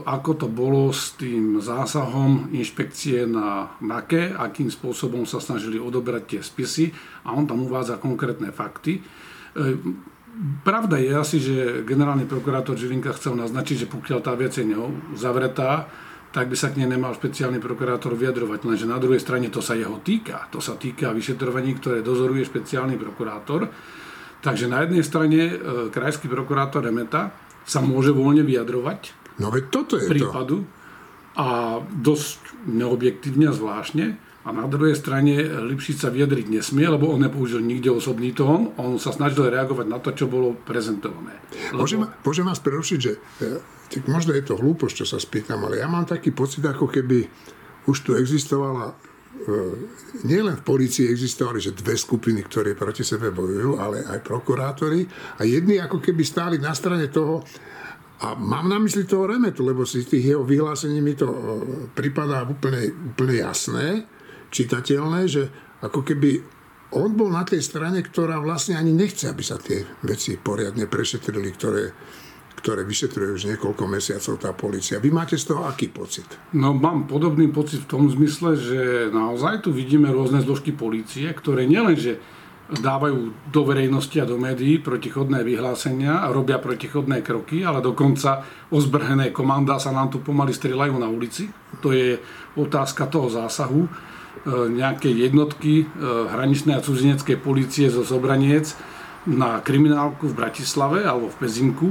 [0.08, 6.40] ako to bolo s tým zásahom inšpekcie na NAKE, akým spôsobom sa snažili odobrať tie
[6.40, 6.88] spisy
[7.28, 8.96] a on tam uvádza konkrétne fakty.
[8.96, 9.00] E,
[10.64, 14.64] pravda je asi, že generálny prokurátor Žilinka chcel naznačiť, že pokiaľ tá vec je
[15.20, 15.84] zavretá,
[16.32, 18.64] tak by sa k nej nemal špeciálny prokurátor vyjadrovať.
[18.64, 20.48] Lenže na druhej strane to sa jeho týka.
[20.52, 23.68] To sa týka vyšetrovaní, ktoré dozoruje špeciálny prokurátor.
[24.40, 25.52] Takže na jednej strane e,
[25.92, 27.36] krajský prokurátor Remeta
[27.68, 30.68] sa môže voľne vyjadrovať no, veď toto je prípadu to.
[31.38, 34.28] a dosť neobjektívne zvláštne.
[34.48, 38.96] A na druhej strane Lipšic sa vyjadriť nesmie, lebo on nepoužil nikde osobný tón, on
[38.96, 41.36] sa snažil reagovať na to, čo bolo prezentované.
[41.68, 41.84] Lebo...
[41.84, 43.12] Môžem, môžem vás prerušiť, že
[43.44, 43.60] e,
[43.92, 47.28] tak možno je to hlúposť, čo sa spýtam, ale ja mám taký pocit, ako keby
[47.92, 48.96] už tu existovala,
[49.36, 55.04] e, nielen v policii existovali, že dve skupiny, ktoré proti sebe bojujú, ale aj prokurátori
[55.36, 57.44] a jedni ako keby stáli na strane toho,
[58.18, 61.38] a mám na mysli toho Remetu, lebo si tých jeho vyhlásení mi to e,
[61.94, 64.02] pripadá úplne, úplne jasné,
[64.50, 65.42] čitateľné, že
[65.78, 66.42] ako keby
[66.98, 71.52] on bol na tej strane, ktorá vlastne ani nechce, aby sa tie veci poriadne prešetrili,
[71.54, 71.84] ktoré,
[72.58, 74.98] ktoré vyšetruje už niekoľko mesiacov tá policia.
[74.98, 76.26] Vy máte z toho aký pocit?
[76.56, 78.80] No mám podobný pocit v tom zmysle, že
[79.14, 82.18] naozaj tu vidíme rôzne zložky policie, ktoré nielenže
[82.68, 89.32] dávajú do verejnosti a do médií protichodné vyhlásenia a robia protichodné kroky, ale dokonca ozbrhené
[89.32, 91.48] komanda sa nám tu pomaly strieľajú na ulici.
[91.80, 92.20] To je
[92.60, 93.88] otázka toho zásahu.
[93.88, 93.90] E,
[94.68, 95.84] nejaké jednotky e,
[96.28, 98.76] hraničnej a cudzineckej policie zo Zobraniec
[99.24, 101.88] na kriminálku v Bratislave alebo v Pezinku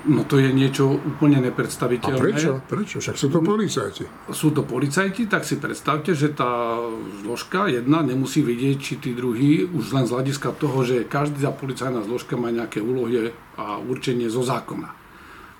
[0.00, 2.16] No to je niečo úplne nepredstaviteľné.
[2.16, 2.52] A prečo?
[2.64, 2.96] Prečo?
[3.04, 4.04] Však sú to policajti.
[4.32, 6.80] Sú to policajti, tak si predstavte, že tá
[7.20, 12.00] zložka jedna nemusí vidieť, či tí druhí, už len z hľadiska toho, že každá policajná
[12.00, 14.88] zložka má nejaké úlohy a určenie zo zákona.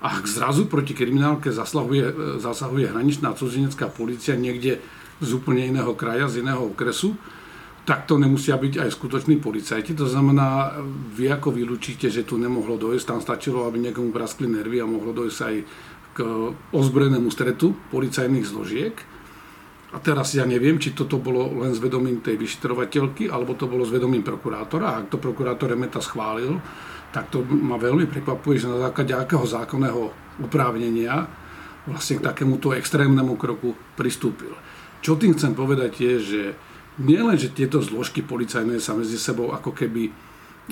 [0.01, 4.81] Ak zrazu proti kriminálke zasahuje, zasahuje hraničná cudzinecká policia niekde
[5.21, 7.13] z úplne iného kraja, z iného okresu,
[7.81, 9.97] tak to nemusia byť aj skutoční policajti.
[9.97, 10.77] To znamená,
[11.17, 15.09] vy ako vylúčite, že tu nemohlo dojsť, tam stačilo, aby niekomu praskli nervy a mohlo
[15.17, 15.55] dojsť aj
[16.11, 16.17] k
[16.75, 18.95] ozbrojenému stretu policajných zložiek.
[19.91, 23.83] A teraz ja neviem, či toto bolo len s vedomím tej vyšetrovateľky, alebo to bolo
[23.83, 24.85] s vedomím prokurátora.
[24.87, 26.61] A ak to prokurátor Remeta schválil,
[27.11, 30.01] tak to ma veľmi prekvapuje, že na základe akého zákonného
[30.39, 31.27] uprávnenia
[31.83, 34.55] vlastne k takémuto extrémnemu kroku pristúpil.
[35.03, 36.41] Čo tým chcem povedať je, že
[36.99, 40.11] nielen, že tieto zložky policajné sa medzi sebou ako keby e,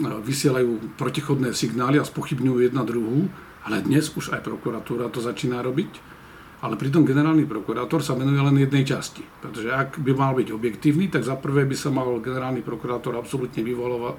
[0.02, 3.32] vysielajú protichodné signály a spochybňujú jedna druhú,
[3.64, 6.20] ale dnes už aj prokuratúra to začína robiť.
[6.60, 9.24] Ale pritom generálny prokurátor sa venuje len jednej časti.
[9.24, 13.64] Pretože ak by mal byť objektívny, tak za prvé by sa mal generálny prokurátor absolútne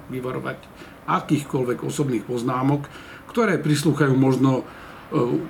[0.09, 0.57] vyvarovať
[1.05, 2.89] akýchkoľvek osobných poznámok,
[3.29, 4.65] ktoré prislúchajú možno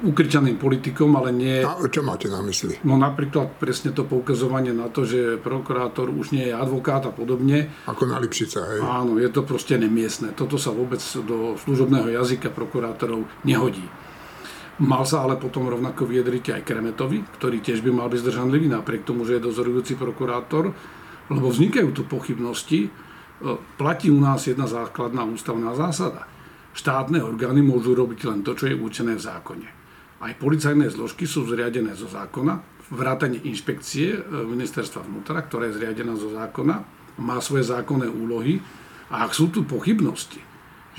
[0.02, 1.62] ukričaným politikom, ale nie...
[1.62, 2.82] A čo máte na mysli?
[2.82, 7.70] No napríklad presne to poukazovanie na to, že prokurátor už nie je advokát a podobne.
[7.86, 8.80] Ako na Lipšica, hej?
[8.82, 10.34] Áno, je to proste nemiestné.
[10.34, 13.86] Toto sa vôbec do služobného jazyka prokurátorov nehodí.
[14.82, 19.06] Mal sa ale potom rovnako vyjadriť aj Kremetovi, ktorý tiež by mal byť zdržanlivý, napriek
[19.06, 20.74] tomu, že je dozorujúci prokurátor,
[21.30, 22.90] lebo vznikajú tu pochybnosti.
[22.90, 22.92] E,
[23.78, 26.26] platí u nás jedna základná ústavná zásada
[26.72, 29.68] štátne orgány môžu robiť len to, čo je určené v zákone.
[30.22, 36.14] Aj policajné zložky sú zriadené zo zákona, vrátanie inšpekcie e, ministerstva vnútra, ktorá je zriadená
[36.20, 36.84] zo zákona,
[37.24, 38.60] má svoje zákonné úlohy
[39.10, 40.44] a ak sú tu pochybnosti,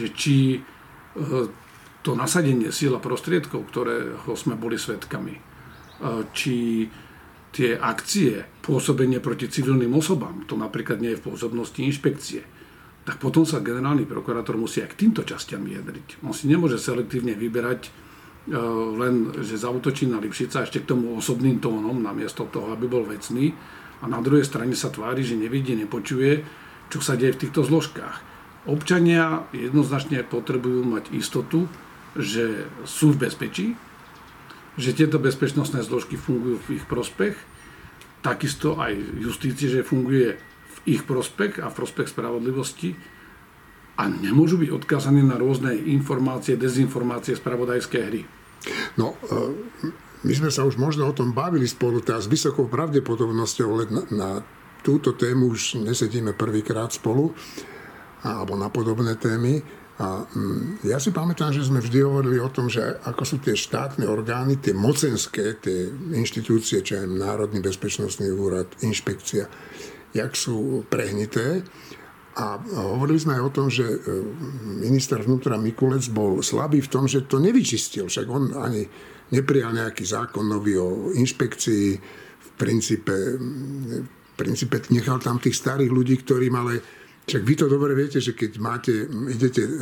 [0.01, 0.61] že či e,
[2.03, 5.43] to nasadenie síla prostriedkov, ktorého sme boli svetkami, e,
[6.33, 6.89] či
[7.53, 12.41] tie akcie, pôsobenie proti civilným osobám, to napríklad nie je v pôsobnosti inšpekcie,
[13.03, 16.23] tak potom sa generálny prokurátor musí aj k týmto častiam vyjadriť.
[16.23, 17.91] On si nemôže selektívne vyberať
[18.99, 23.55] len, že zautočí na Lipšica ešte k tomu osobným tónom, namiesto toho, aby bol vecný.
[24.03, 26.43] A na druhej strane sa tvári, že nevidí, nepočuje,
[26.91, 28.35] čo sa deje v týchto zložkách.
[28.67, 31.71] Občania jednoznačne potrebujú mať istotu,
[32.19, 33.67] že sú v bezpečí,
[34.79, 37.35] že tieto bezpečnostné zložky fungujú v ich prospech,
[38.23, 40.39] takisto aj justície, že funguje
[40.89, 42.95] ich prospech a v prospech spravodlivosti
[44.01, 48.23] a nemôžu byť odkázaní na rôzne informácie, dezinformácie, spravodajské hry.
[48.97, 49.93] No, e,
[50.23, 54.03] my sme sa už možno o tom bavili spolu, teda s vysokou pravdepodobnosťou, ale na,
[54.11, 54.31] na
[54.83, 57.35] túto tému už nesedíme prvýkrát spolu,
[58.23, 59.63] alebo na podobné témy.
[60.03, 63.55] A mm, ja si pamätám, že sme vždy hovorili o tom, že ako sú tie
[63.55, 69.47] štátne orgány, tie mocenské, tie inštitúcie, čo je Národný bezpečnostný úrad, inšpekcia,
[70.13, 71.65] jak sú prehnité.
[72.33, 72.57] A
[72.97, 73.97] hovorili sme aj o tom, že e,
[74.81, 78.09] minister vnútra Mikulec bol slabý v tom, že to nevyčistil.
[78.09, 78.89] Však on ani
[79.37, 81.87] neprijal nejaký zákon nový o inšpekcii.
[82.41, 86.81] V princípe, v princípe nechal tam tých starých ľudí, ktorí mali
[87.23, 89.73] však vy to dobre viete, že keď máte, idete e,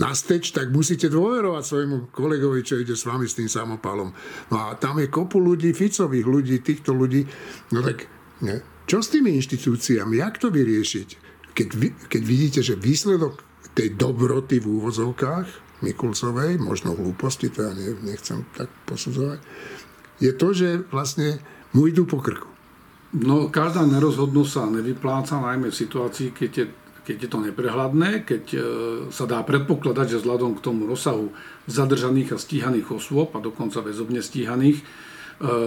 [0.00, 4.08] na steč, tak musíte dôverovať svojmu kolegovi, čo ide s vami s tým samopalom.
[4.48, 7.28] No a tam je kopu ľudí, Ficových ľudí, týchto ľudí.
[7.76, 8.08] No tak
[8.40, 10.22] ne, čo s tými inštitúciami?
[10.22, 11.26] Jak to vyriešiť?
[11.56, 11.68] keď,
[12.12, 13.40] keď vidíte, že výsledok
[13.72, 17.72] tej dobroty v úvozovkách Mikulcovej, možno hlúposti, to ja
[18.04, 19.40] nechcem tak posudzovať,
[20.20, 21.40] je to, že vlastne
[21.72, 22.48] mu idú po krku.
[23.16, 26.66] No, každá nerozhodnosť sa nevypláca, najmä v situácii, keď je,
[27.04, 28.58] keď je to neprehľadné, keď e,
[29.12, 31.32] sa dá predpokladať, že vzhľadom k tomu rozsahu
[31.68, 34.84] zadržaných a stíhaných osôb a dokonca väzobne stíhaných,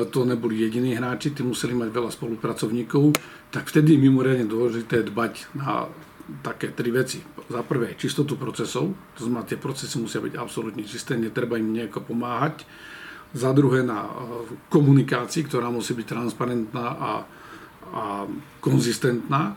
[0.10, 3.13] to neboli jediní hráči, tí museli mať veľa spolupracovníkov,
[3.53, 5.86] tak vtedy je mimoriadne dôležité dbať na
[6.41, 7.21] také tri veci.
[7.49, 12.05] Za prvé, čistotu procesov, to znamená, tie procesy musia byť absolútne čisté, netreba im nejako
[12.05, 12.65] pomáhať.
[13.34, 14.12] Za druhé, na e,
[14.73, 17.12] komunikácii, ktorá musí byť transparentná a,
[17.93, 18.03] a
[18.62, 19.53] konzistentná.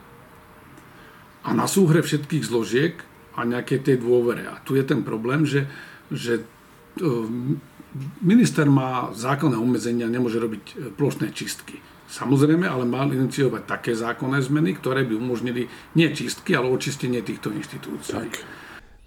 [1.42, 2.94] A na súhre všetkých zložiek
[3.36, 4.44] a nejakej tej dôvere.
[4.44, 5.68] A tu je ten problém, že,
[6.12, 6.44] že e,
[8.24, 11.76] Minister má zákonné obmedzenia, nemôže robiť e, plošné čistky.
[12.12, 15.64] Samozrejme, ale mal iniciovať také zákonné zmeny, ktoré by umožnili
[15.96, 18.16] nie čistky, ale očistenie týchto inštitúcií.
[18.16, 18.32] Tak.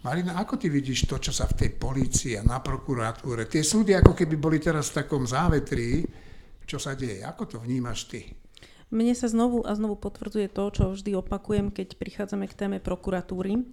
[0.06, 3.98] Marina, ako ty vidíš to, čo sa v tej polícii a na prokuratúre, tie súdy
[3.98, 6.06] ako keby boli teraz v takom závetrí,
[6.66, 7.26] čo sa deje?
[7.26, 8.22] Ako to vnímaš ty?
[8.94, 13.66] Mne sa znovu a znovu potvrdzuje to, čo vždy opakujem, keď prichádzame k téme prokuratúry,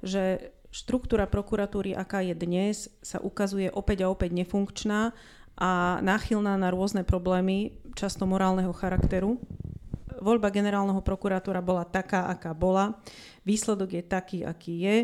[0.00, 5.14] že štruktúra prokuratúry, aká je dnes, sa ukazuje opäť a opäť nefunkčná
[5.54, 9.38] a náchylná na rôzne problémy, často morálneho charakteru.
[10.18, 12.98] Voľba generálneho prokurátora bola taká, aká bola.
[13.46, 14.96] Výsledok je taký, aký je.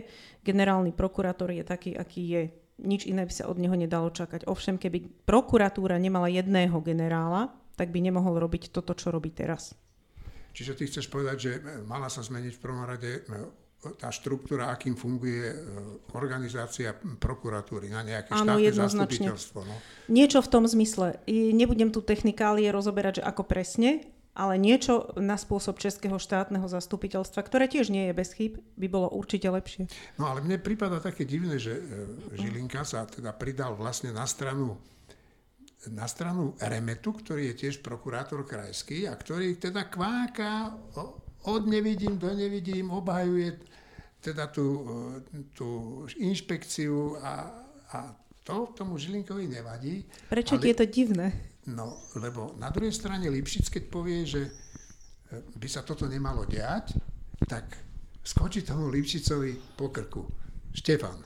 [0.42, 2.42] Generálny prokurátor je taký, aký je.
[2.82, 4.50] Nič iné by sa od neho nedalo čakať.
[4.50, 9.76] Ovšem, keby prokuratúra nemala jedného generála, tak by nemohol robiť toto, čo robí teraz.
[10.50, 11.52] Čiže ty chceš povedať, že
[11.86, 13.22] mala sa zmeniť v prvom rade
[13.80, 15.56] tá štruktúra, akým funguje e,
[16.12, 19.58] organizácia prokuratúry na nejaké Áno, štátne zastupiteľstvo.
[19.64, 19.74] No.
[20.12, 21.24] Niečo v tom zmysle.
[21.30, 24.04] Nebudem tu technikálie rozoberať, že ako presne,
[24.36, 29.08] ale niečo na spôsob Českého štátneho zastupiteľstva, ktoré tiež nie je bez chýb, by bolo
[29.16, 29.88] určite lepšie.
[30.20, 31.82] No ale mne prípada také divné, že e,
[32.36, 34.76] Žilinka sa teda pridal vlastne na stranu
[35.88, 40.76] na stranu Remetu, ktorý je tiež prokurátor krajský a ktorý teda kváka
[41.48, 43.56] od nevidím do nevidím, obhajuje
[44.20, 44.66] teda tú,
[45.32, 45.68] e, tú
[46.20, 47.32] inšpekciu a,
[47.92, 47.98] a
[48.44, 50.04] to tomu Žilinkovi nevadí.
[50.28, 51.28] Prečo ale, je to divné?
[51.68, 54.50] No, lebo na druhej strane Lipšic, keď povie, že e,
[55.56, 56.96] by sa toto nemalo diať,
[57.48, 57.76] tak
[58.24, 60.28] skočí tomu Lipšicovi po krku.
[60.70, 61.18] Štefan.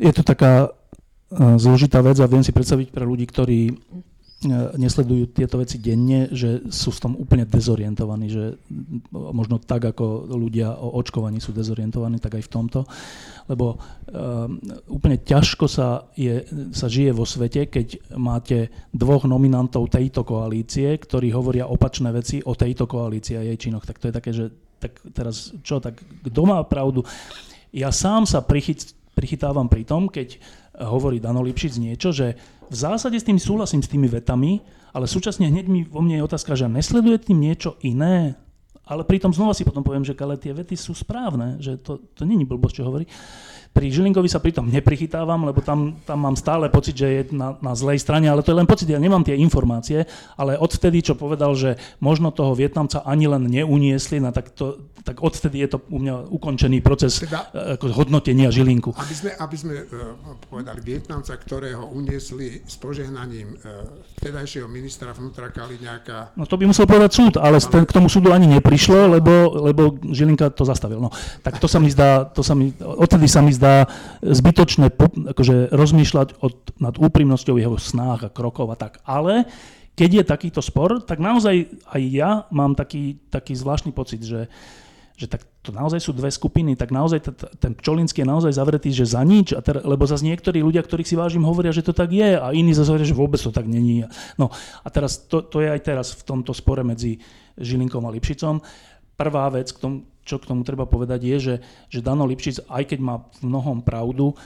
[0.00, 0.68] Je to taká e,
[1.60, 3.76] zložitá vec a viem si predstaviť pre ľudí, ktorí
[4.48, 8.56] nesledujú tieto veci denne, že sú v tom úplne dezorientovaní, že
[9.12, 12.80] možno tak, ako ľudia o očkovaní sú dezorientovaní, tak aj v tomto.
[13.52, 14.48] Lebo uh,
[14.88, 16.40] úplne ťažko sa, je,
[16.72, 22.56] sa žije vo svete, keď máte dvoch nominantov tejto koalície, ktorí hovoria opačné veci o
[22.56, 23.84] tejto koalícii a jej činoch.
[23.84, 24.48] Tak to je také, že
[24.80, 27.04] tak teraz čo, tak kto má pravdu?
[27.76, 30.40] Ja sám sa prichyt, prichytávam pri tom, keď
[30.80, 32.40] hovorí Dano Lipšic niečo, že
[32.70, 34.62] v zásade s tým súhlasím s tými vetami,
[34.94, 38.38] ale súčasne hneď mi vo mne je otázka, že nesleduje tým niečo iné?
[38.90, 42.26] ale pritom znova si potom poviem, že ale tie vety sú správne, že to, to
[42.26, 43.06] není blbosť, čo hovorí.
[43.70, 47.78] Pri Žilinkovi sa pritom neprichytávam, lebo tam, tam mám stále pocit, že je na, na
[47.78, 51.54] zlej strane, ale to je len pocit, ja nemám tie informácie, ale odvtedy, čo povedal,
[51.54, 56.02] že možno toho Vietnamca ani len neuniesli, no tak, to, tak odvtedy je to u
[56.02, 58.90] mňa ukončený proces teda, e, ako hodnotenia Žilinku.
[58.98, 60.18] Aby sme, aby sme uh,
[60.50, 63.86] povedali Vietnamca, ktorého uniesli s požehnaním uh,
[64.18, 66.34] vtedajšieho ministra vnútra Kaliňáka.
[66.34, 67.86] No to by musel povedať súd, ale ale...
[67.86, 70.98] k tomu súdu ani neprišlo, lebo, lebo Žilinka to zastavil.
[70.98, 71.14] No,
[71.46, 73.59] tak to sa mi zdá, to sa mi, odtedy sa mi zdá
[74.24, 79.04] zbytočné po, akože rozmýšľať od, nad úprimnosťou jeho snách a krokov a tak.
[79.04, 79.44] Ale
[79.94, 84.48] keď je takýto spor, tak naozaj aj ja mám taký, taký zvláštny pocit, že,
[85.12, 88.88] že tak to naozaj sú dve skupiny, tak naozaj t- ten Pčolinský je naozaj zavretý,
[88.96, 91.92] že za nič, a ter, lebo zase niektorí ľudia, ktorých si vážim, hovoria, že to
[91.92, 94.08] tak je a iní zase hovoria, že vôbec to tak není.
[94.40, 94.48] No
[94.80, 97.20] a teraz to, to je aj teraz v tomto spore medzi
[97.60, 98.64] Žilinkom a Lipšicom.
[99.20, 101.54] Prvá vec, k tomu, čo k tomu treba povedať, je, že,
[101.90, 104.38] že Dano Lipšic, aj keď má v mnohom pravdu,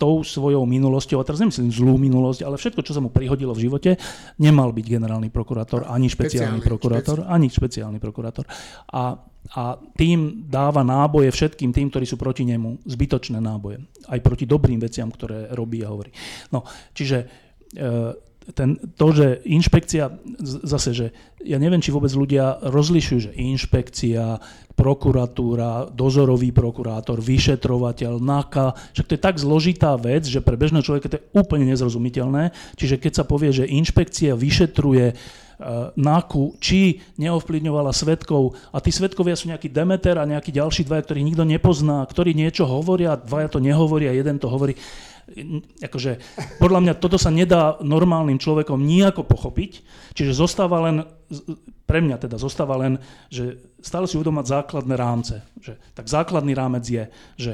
[0.00, 3.68] tou svojou minulosťou, a teraz nemyslím zlú minulosť, ale všetko, čo sa mu prihodilo v
[3.68, 4.00] živote,
[4.40, 8.48] nemal byť generálny prokurátor, ani špeciálny, špeciálny prokurátor, ani špeciálny prokurátor.
[8.96, 9.20] A,
[9.52, 9.62] a
[10.00, 13.84] tým dáva náboje všetkým tým, ktorí sú proti nemu, zbytočné náboje.
[14.08, 16.16] Aj proti dobrým veciam, ktoré robí a hovorí.
[16.48, 16.64] No,
[16.96, 20.10] čiže e, ten, to, že inšpekcia,
[20.42, 21.06] zase, že
[21.40, 24.40] ja neviem, či vôbec ľudia rozlišujú, že inšpekcia,
[24.80, 31.12] prokuratúra, dozorový prokurátor, vyšetrovateľ, NAKA, však to je tak zložitá vec, že pre bežného človeka
[31.12, 32.56] to je úplne nezrozumiteľné.
[32.80, 35.14] Čiže keď sa povie, že inšpekcia vyšetruje e,
[36.00, 41.28] NAKU, či neovplyvňovala svetkov a tí svetkovia sú nejaký Demeter a nejakí ďalší dvaja, ktorých
[41.28, 44.80] nikto nepozná, ktorí niečo hovoria, dvaja to nehovoria, jeden to hovorí
[45.78, 46.12] akože,
[46.58, 49.82] podľa mňa toto sa nedá normálnym človekom nejako pochopiť,
[50.14, 51.06] čiže zostáva len,
[51.86, 52.98] pre mňa teda zostáva len,
[53.30, 55.42] že stále si uvedomať základné rámce.
[55.62, 57.04] Že, tak základný rámec je,
[57.38, 57.52] že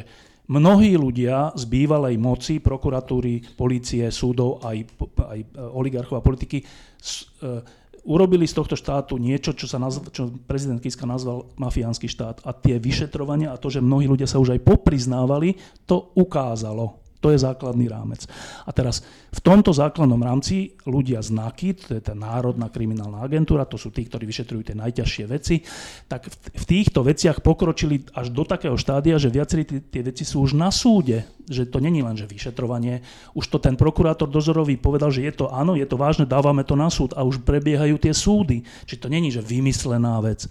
[0.48, 4.86] mnohí ľudia z bývalej moci, prokuratúry, policie, súdov, aj,
[5.20, 5.38] aj
[5.74, 6.62] oligarchov a politiky
[7.00, 7.60] s, e,
[8.06, 12.46] urobili z tohto štátu niečo, čo, sa nazv, čo prezident Kiska nazval mafiánsky štát.
[12.46, 17.05] A tie vyšetrovania a to, že mnohí ľudia sa už aj popriznávali, to ukázalo.
[17.26, 18.22] To je základný rámec.
[18.62, 19.02] A teraz
[19.34, 23.90] v tomto základnom rámci ľudia z NAKY, to je tá Národná kriminálna agentúra, to sú
[23.90, 25.58] tí, ktorí vyšetrujú tie najťažšie veci,
[26.06, 30.54] tak v týchto veciach pokročili až do takého štádia, že viacerí tie veci sú už
[30.54, 33.02] na súde, že to není len, že vyšetrovanie.
[33.34, 36.78] Už to ten prokurátor dozorový povedal, že je to áno, je to vážne, dávame to
[36.78, 38.62] na súd a už prebiehajú tie súdy.
[38.86, 40.46] Čiže to není, že vymyslená vec.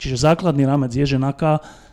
[0.00, 1.83] Čiže základný rámec je, že NAKA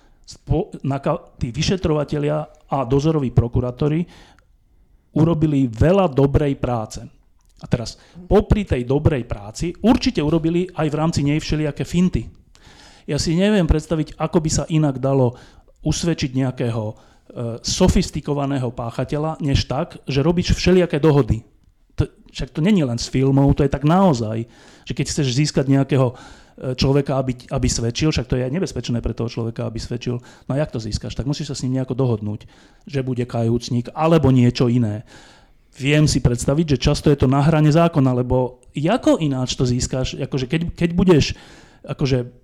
[1.40, 4.06] tí vyšetrovatelia a dozoroví prokurátori
[5.16, 7.04] urobili veľa dobrej práce.
[7.62, 12.26] A teraz, popri tej dobrej práci, určite urobili aj v rámci nej všelijaké finty.
[13.06, 15.38] Ja si neviem predstaviť, ako by sa inak dalo
[15.86, 16.94] usvedčiť nejakého e,
[17.62, 21.46] sofistikovaného páchateľa, než tak, že robíš všelijaké dohody.
[21.98, 24.46] To, však to není len z filmov, to je tak naozaj,
[24.86, 26.18] že keď chceš získať nejakého
[26.58, 30.20] človeka, aby, aby svedčil, však to je aj nebezpečné pre toho človeka, aby svedčil.
[30.20, 31.16] No a jak to získaš?
[31.16, 32.46] Tak musíš sa s ním nejako dohodnúť,
[32.86, 35.08] že bude kajúcnik alebo niečo iné.
[35.80, 40.20] Viem si predstaviť, že často je to na hrane zákona, lebo ako ináč to získaš?
[40.20, 41.26] Akože keď, keď budeš
[41.82, 42.41] akože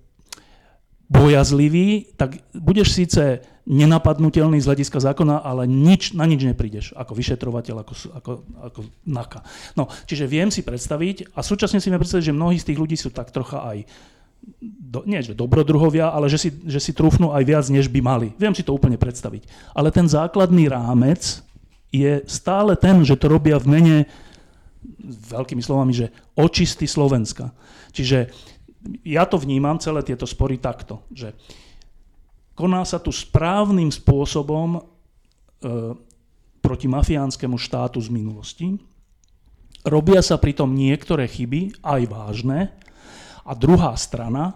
[1.07, 7.75] bojazlivý, tak budeš síce nenapadnutelný z hľadiska zákona, ale nič, na nič neprídeš ako vyšetrovateľ,
[7.83, 8.31] ako, ako,
[8.63, 9.39] ako NAKA.
[9.75, 12.95] No, čiže viem si predstaviť a súčasne si viem predstaviť, že mnohí z tých ľudí
[12.95, 13.87] sú tak trocha aj
[14.63, 18.27] do, nie že dobrodruhovia, ale že si, že si trúfnú aj viac, než by mali.
[18.39, 19.75] Viem si to úplne predstaviť.
[19.75, 21.43] Ale ten základný rámec
[21.91, 23.97] je stále ten, že to robia v mene
[25.07, 27.51] veľkými slovami, že očisty Slovenska.
[27.91, 28.31] Čiže
[29.03, 31.33] ja to vnímam, celé tieto spory takto, že
[32.57, 34.81] koná sa tu správnym spôsobom e,
[36.61, 38.67] proti mafiánskemu štátu z minulosti.
[39.85, 42.59] Robia sa pritom niektoré chyby, aj vážne,
[43.47, 44.53] a druhá strana e,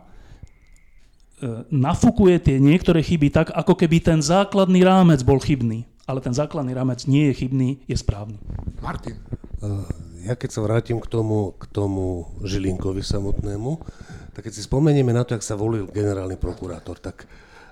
[1.72, 5.88] nafukuje tie niektoré chyby tak, ako keby ten základný rámec bol chybný.
[6.04, 8.36] Ale ten základný rámec nie je chybný, je správny.
[8.84, 9.16] Martin.
[9.16, 13.72] E, ja keď sa vrátim k tomu, k tomu Žilinkovi samotnému,
[14.32, 17.28] tak keď si spomenieme na to, jak sa volil generálny prokurátor, tak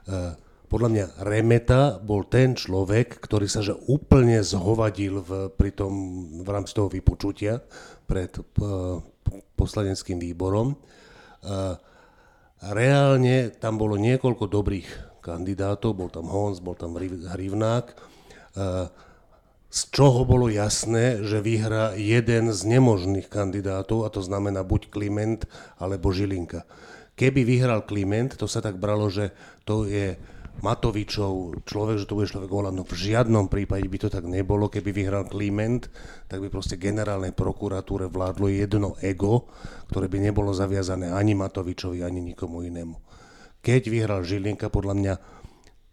[0.09, 0.33] Eh,
[0.69, 5.93] podľa mňa Remeta bol ten človek, ktorý sa že úplne zhovadil v, pri tom,
[6.45, 7.57] v rámci toho vypočutia
[8.05, 9.01] pred uh,
[9.57, 10.77] poslaneckým výborom.
[11.41, 11.73] Uh,
[12.61, 14.89] reálne tam bolo niekoľko dobrých
[15.25, 18.93] kandidátov, bol tam Hons, bol tam Hrivnák, uh,
[19.69, 25.45] z čoho bolo jasné, že vyhrá jeden z nemožných kandidátov, a to znamená buď Kliment
[25.77, 26.65] alebo Žilinka
[27.19, 29.35] keby vyhral Kliment, to sa tak bralo, že
[29.67, 30.15] to je
[30.59, 32.87] Matovičov človek, že to bude človek Olano.
[32.87, 35.91] V žiadnom prípade by to tak nebolo, keby vyhral Kliment,
[36.31, 39.51] tak by proste generálnej prokuratúre vládlo jedno ego,
[39.91, 42.95] ktoré by nebolo zaviazané ani Matovičovi, ani nikomu inému.
[43.59, 45.13] Keď vyhral Žilinka, podľa mňa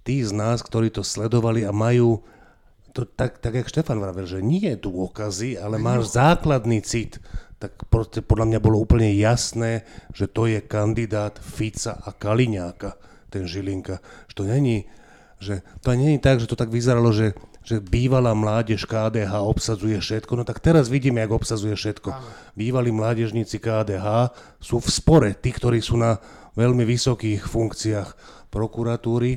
[0.07, 2.23] tí z nás, ktorí to sledovali a majú
[2.97, 7.21] to tak, tak jak Štefan vravel, že nie je dôkazy, ale máš základný cit,
[7.61, 7.77] tak
[8.25, 9.85] podľa mňa bolo úplne jasné,
[10.17, 12.97] že to je kandidát Fica a Kaliňáka
[13.29, 14.01] ten Žilinka.
[14.33, 14.79] Že to není,
[15.37, 17.37] že to není tak, že to tak vyzeralo, že,
[17.69, 22.17] že bývalá mládež KDH obsadzuje všetko, no tak teraz vidíme, jak obsadzuje všetko.
[22.57, 26.17] Bývalí mládežníci KDH sú v spore, tí, ktorí sú na
[26.57, 28.09] veľmi vysokých funkciách
[28.49, 29.37] prokuratúry.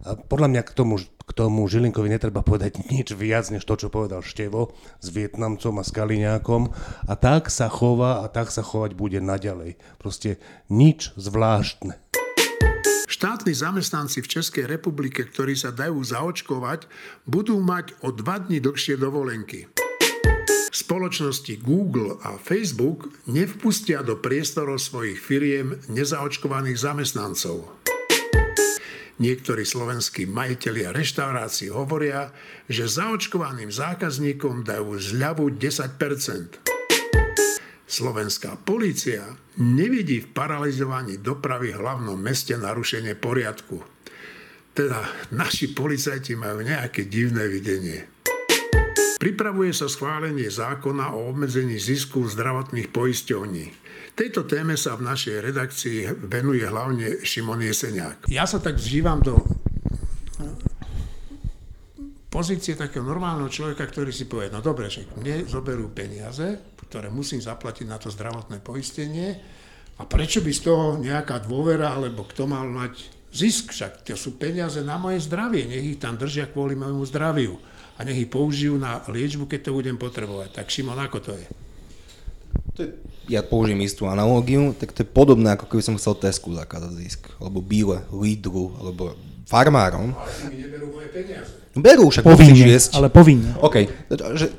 [0.00, 0.96] A podľa mňa k tomu,
[1.30, 5.86] k tomu Žilinkovi netreba povedať nič viac, než to, čo povedal Števo s Vietnamcom a
[5.86, 6.74] s Kaliňákom.
[7.06, 9.78] A tak sa chová a tak sa chovať bude naďalej.
[10.02, 12.02] Proste nič zvláštne.
[13.10, 16.86] Štátni zamestnanci v Českej republike, ktorí sa dajú zaočkovať,
[17.26, 19.66] budú mať o dva dní dlhšie dovolenky.
[20.70, 27.89] Spoločnosti Google a Facebook nevpustia do priestorov svojich firiem nezaočkovaných zamestnancov.
[29.20, 32.32] Niektorí slovenskí majiteľia reštaurácií hovoria,
[32.72, 36.70] že zaočkovaným zákazníkom dajú zľavu 10%
[37.90, 43.82] Slovenská polícia nevidí v paralizovaní dopravy v hlavnom meste narušenie poriadku.
[44.70, 45.02] Teda
[45.34, 48.06] naši policajti majú nejaké divné videnie.
[49.18, 53.79] Pripravuje sa schválenie zákona o obmedzení zisku zdravotných poisťovní.
[54.14, 55.98] Tejto téme sa v našej redakcii
[56.28, 58.28] venuje hlavne Šimon Jeseniak.
[58.28, 59.40] Ja sa tak vžívam do
[62.30, 67.42] pozície takého normálneho človeka, ktorý si povie, no dobre, že mne zoberú peniaze, ktoré musím
[67.42, 69.38] zaplatiť na to zdravotné poistenie.
[70.00, 73.74] A prečo by z toho nejaká dôvera, alebo kto mal mať zisk?
[73.74, 77.60] Však to sú peniaze na moje zdravie, nech ich tam držia kvôli môjmu zdraviu.
[78.00, 80.56] A nech ich použijú na liečbu, keď to budem potrebovať.
[80.56, 81.69] Tak Šimon, ako to je?
[82.74, 82.90] To je
[83.30, 87.30] ja použijem istú analógiu, tak to je podobné, ako keby som chcel Tesku zakázať zisk,
[87.38, 89.14] alebo Bíle, Lidru, alebo
[89.46, 90.10] farmárom.
[90.18, 91.62] Ale mi neberú moje peniaze.
[91.70, 93.54] Berú, však povinne, ale povinne.
[93.62, 93.86] OK,
[94.34, 94.50] že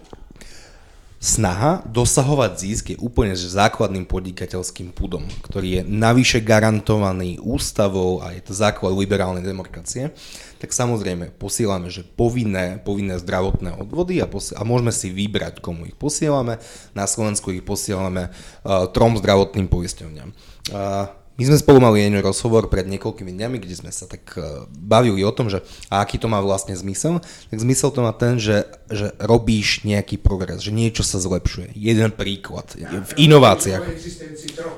[1.22, 8.42] snaha dosahovať zisk je úplne základným podnikateľským púdom, ktorý je navyše garantovaný ústavou a je
[8.42, 10.10] to základ liberálnej demokracie,
[10.58, 15.86] tak samozrejme posielame, že povinné, povinné zdravotné odvody a, posi- a môžeme si vybrať, komu
[15.86, 16.58] ich posielame.
[16.98, 20.34] Na Slovensku ich posielame uh, trom zdravotným poisťovňam.
[20.74, 24.70] Uh, my sme spolu mali jeden rozhovor pred niekoľkými dňami, kde sme sa tak e,
[24.70, 27.18] bavili o tom, že a aký to má vlastne zmysel.
[27.50, 31.74] Tak zmysel to má ten, že, že robíš nejaký progres, že niečo sa zlepšuje.
[31.74, 33.82] Jeden príklad v inováciách.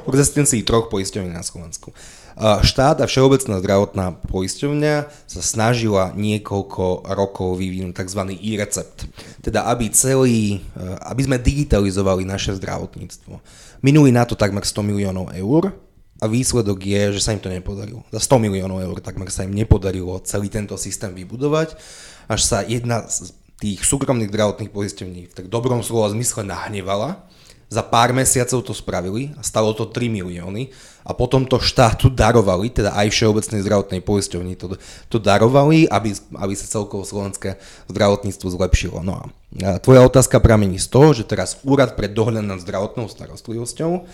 [0.07, 1.91] V existencii troch poisťovní na Slovensku.
[1.91, 4.95] E, štát a Všeobecná zdravotná poisťovňa
[5.27, 8.39] sa snažila niekoľko rokov vyvinúť tzv.
[8.39, 9.11] e-recept.
[9.43, 10.79] Teda aby celý, e,
[11.11, 13.35] aby sme digitalizovali naše zdravotníctvo.
[13.83, 15.75] Minuli na to takmer 100 miliónov eur,
[16.23, 18.07] a výsledok je, že sa im to nepodarilo.
[18.15, 21.75] Za 100 miliónov eur takmer sa im nepodarilo celý tento systém vybudovať,
[22.31, 27.27] až sa jedna z tých súkromných zdravotných poistení v tak dobrom slova zmysle nahnevala,
[27.73, 30.69] za pár mesiacov to spravili a stalo to 3 milióny
[31.01, 34.77] a potom to štátu darovali, teda aj Všeobecnej zdravotnej poisťovni to,
[35.09, 37.57] to darovali, aby, aby sa celkovo slovenské
[37.89, 39.01] zdravotníctvo zlepšilo.
[39.01, 44.05] No a tvoja otázka pramení z toho, že teraz Úrad pre dohľad nad zdravotnou starostlivosťou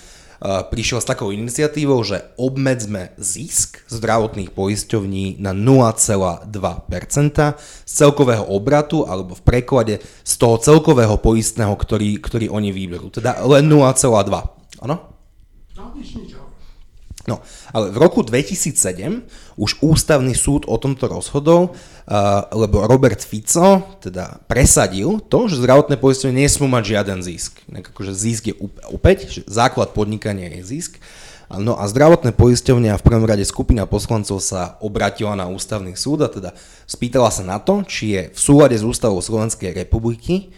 [0.42, 6.48] prišiel s takou iniciatívou, že obmedzme zisk zdravotných poisťovní na 0,2%
[7.60, 13.12] z celkového obratu alebo v preklade z toho celkového poistného, ktorý, ktorý oni vyberú.
[13.12, 14.80] Teda len 0,2.
[14.80, 14.96] Áno?
[15.76, 16.39] No, nič, nič.
[17.28, 17.44] No,
[17.76, 19.28] ale v roku 2007
[19.60, 26.00] už ústavný súd o tomto rozhodol, uh, lebo Robert Fico teda presadil to, že zdravotné
[26.00, 27.60] poistenie nesmú mať žiaden zisk.
[27.68, 28.56] Inak akože zisk je
[28.88, 30.96] opäť, že základ podnikania je zisk.
[31.50, 36.24] No a zdravotné poisťovne a v prvom rade skupina poslancov sa obratila na ústavný súd
[36.24, 36.54] a teda
[36.86, 40.54] spýtala sa na to, či je v súlade s ústavou Slovenskej republiky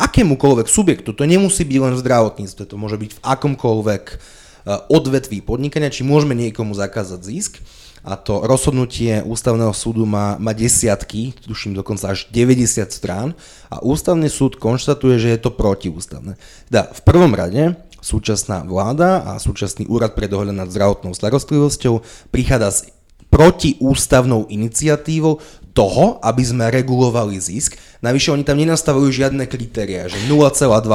[0.00, 5.40] akémukoľvek subjektu, to nemusí byť len v zdravotníctve, to môže byť v akomkoľvek Eh, odvetví
[5.40, 7.52] podnikania, či môžeme niekomu zakázať zisk.
[8.00, 13.36] A to rozhodnutie ústavného súdu má, má desiatky, tuším dokonca až 90 strán
[13.68, 16.40] a ústavný súd konštatuje, že je to protiústavné.
[16.72, 22.00] Teda v prvom rade súčasná vláda a súčasný úrad pre dohľad nad zdravotnou starostlivosťou
[22.32, 22.80] prichádza s
[23.28, 25.38] protiústavnou iniciatívou
[25.70, 27.78] toho, aby sme regulovali zisk.
[28.00, 30.86] Navyše oni tam nenastavujú žiadne kritéria, že 0,2%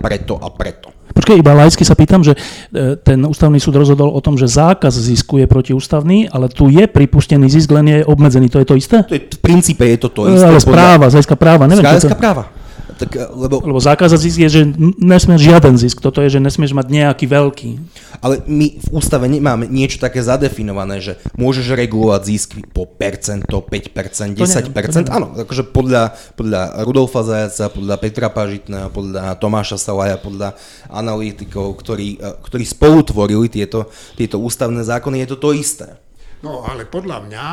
[0.00, 0.94] preto a preto.
[1.08, 2.36] Počkej, iba lajsky sa pýtam, že
[2.70, 6.86] e, ten ústavný súd rozhodol o tom, že zákaz zisku je protiústavný, ale tu je
[6.86, 8.46] pripustený zisk, len je obmedzený.
[8.54, 9.02] To je to isté?
[9.02, 10.46] To je, v princípe je to to isté.
[10.46, 11.82] Ale správa, z práva, neviem.
[11.82, 12.57] Z práva.
[12.98, 13.62] Tak, eh, lebo...
[13.62, 14.62] lebo zákaz zisk je, že
[14.98, 17.70] nesmieš žiaden zisk, toto je, že nesmieš mať nejaký veľký.
[18.18, 24.34] Ale my v ústave nemáme niečo také zadefinované, že môžeš regulovať zisk po percento, 5%,
[24.34, 25.06] 10%.
[25.06, 30.58] To Áno, akože podľa, podľa Rudolfa Zajaca, podľa Petra Pažitného, podľa Tomáša Salaja, podľa
[30.90, 33.86] analytikov, ktorí, eh, ktorí spolutvorili tieto,
[34.18, 35.94] tieto ústavné zákony, je to to isté.
[36.42, 37.46] No ale podľa mňa,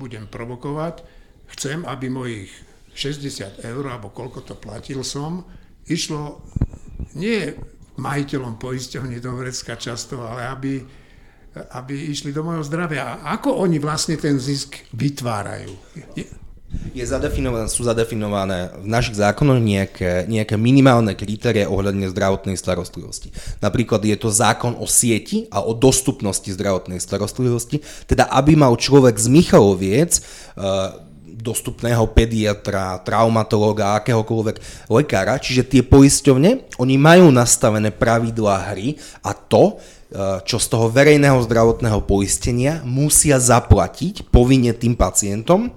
[0.00, 1.04] budem provokovať,
[1.52, 2.69] chcem, aby mojich
[3.00, 5.48] 60 eur, alebo koľko to platil som,
[5.88, 6.44] išlo
[7.16, 7.56] nie
[7.96, 10.72] majiteľom poisťovne do Vrecka často, ale aby,
[11.80, 13.24] aby išli do mojho zdravia.
[13.24, 15.72] A ako oni vlastne ten zisk vytvárajú?
[16.16, 16.28] Je,
[16.94, 23.34] je zadefinované, sú zadefinované v našich zákonoch nejaké, nejaké minimálne kritérie ohľadne zdravotnej starostlivosti.
[23.58, 29.18] Napríklad je to zákon o sieti a o dostupnosti zdravotnej starostlivosti, teda aby mal človek
[29.18, 30.22] z Michaloviec
[30.56, 31.09] uh,
[31.40, 35.40] dostupného pediatra, traumatológa, akéhokoľvek lekára.
[35.40, 41.40] Čiže tie poisťovne, oni majú nastavené pravidlá hry a to, e, čo z toho verejného
[41.44, 45.72] zdravotného poistenia musia zaplatiť povinne tým pacientom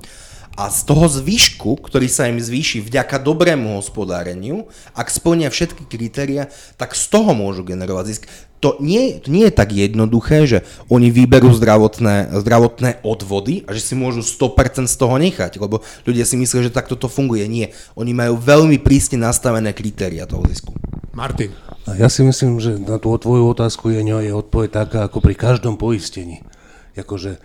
[0.54, 6.54] a z toho zvyšku, ktorý sa im zvýši vďaka dobrému hospodáreniu, ak splnia všetky kritéria,
[6.78, 8.24] tak z toho môžu generovať zisk
[8.64, 13.84] to nie, to nie je tak jednoduché, že oni vyberú zdravotné, zdravotné odvody a že
[13.84, 17.44] si môžu 100% z toho nechať, lebo ľudia si myslia, že takto to funguje.
[17.52, 17.76] Nie.
[18.00, 20.72] Oni majú veľmi prísne nastavené kritéria toho zisku.
[21.12, 21.52] Martin.
[21.84, 25.36] A ja si myslím, že na tú tvoju otázku je, je odpoveď taká ako pri
[25.36, 26.40] každom poistení.
[26.96, 27.44] Jakože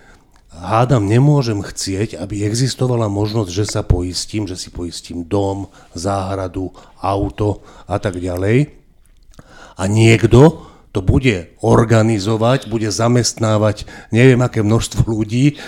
[0.53, 7.63] hádam, nemôžem chcieť, aby existovala možnosť, že sa poistím, že si poistím dom, záhradu, auto
[7.85, 8.73] a tak ďalej.
[9.79, 15.61] A niekto to bude organizovať, bude zamestnávať neviem aké množstvo ľudí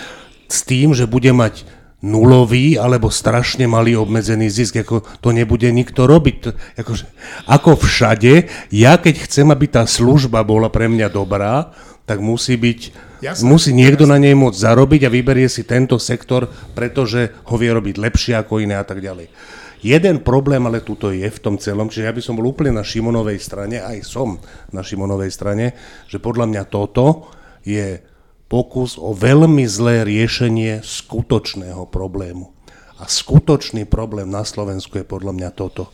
[0.51, 1.63] s tým, že bude mať
[2.01, 6.35] nulový alebo strašne malý obmedzený zisk, ako to nebude nikto robiť.
[6.41, 6.49] To,
[6.81, 7.05] akože,
[7.45, 11.69] ako všade, ja keď chcem, aby tá služba bola pre mňa dobrá,
[12.11, 12.79] tak musí byť,
[13.23, 14.11] jasne, musí niekto jasne.
[14.11, 18.59] na nej môcť zarobiť a vyberie si tento sektor, pretože ho vie robiť lepšie ako
[18.59, 19.31] iné a tak ďalej.
[19.79, 22.83] Jeden problém ale tuto je v tom celom, čiže ja by som bol úplne na
[22.83, 24.43] Šimonovej strane, aj som
[24.75, 25.71] na Šimonovej strane,
[26.11, 27.31] že podľa mňa toto
[27.63, 28.03] je
[28.51, 32.51] pokus o veľmi zlé riešenie skutočného problému.
[32.99, 35.87] A skutočný problém na Slovensku je podľa mňa toto.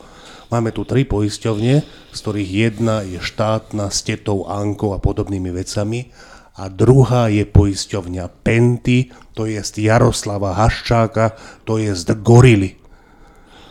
[0.48, 1.76] Máme tu tri poisťovne,
[2.16, 6.08] z ktorých jedna je štátna s tetou Ankou a podobnými vecami
[6.56, 11.36] a druhá je poisťovňa Penty, to je Jaroslava Haščáka,
[11.68, 11.92] to je
[12.24, 12.80] Gorily.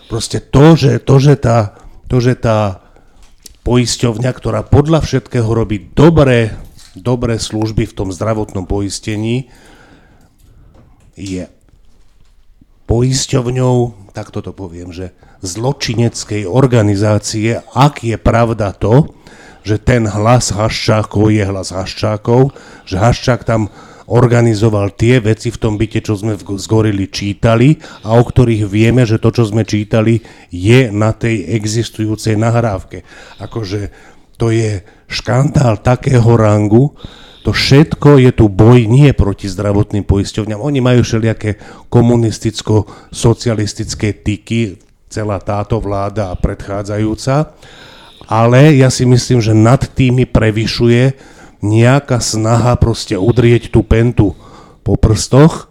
[0.07, 1.74] Proste to, že, to, že, tá,
[2.07, 2.85] to, že tá
[3.66, 6.55] poisťovňa, ktorá podľa všetkého robí dobré,
[6.95, 9.51] dobré služby v tom zdravotnom poistení,
[11.16, 11.49] je
[12.87, 15.12] poisťovňou, tak toto poviem, že
[15.43, 19.12] zločineckej organizácie, ak je pravda to,
[19.66, 22.55] že ten hlas Haščákov je hlas Haščákov,
[22.87, 23.68] že Haščák tam
[24.07, 29.03] organizoval tie veci v tom byte, čo sme v Zgorili čítali a o ktorých vieme,
[29.03, 30.22] že to, čo sme čítali,
[30.55, 33.03] je na tej existujúcej nahrávke.
[33.43, 33.91] Akože
[34.39, 36.95] to je škandál takého rangu,
[37.47, 40.59] to všetko je tu boj nie proti zdravotným poisťovňam.
[40.59, 47.55] Oni majú všelijaké komunisticko-socialistické tyky, celá táto vláda a predchádzajúca,
[48.26, 51.14] ale ja si myslím, že nad tými prevyšuje
[51.62, 54.34] nejaká snaha proste udrieť tú pentu
[54.82, 55.70] po prstoch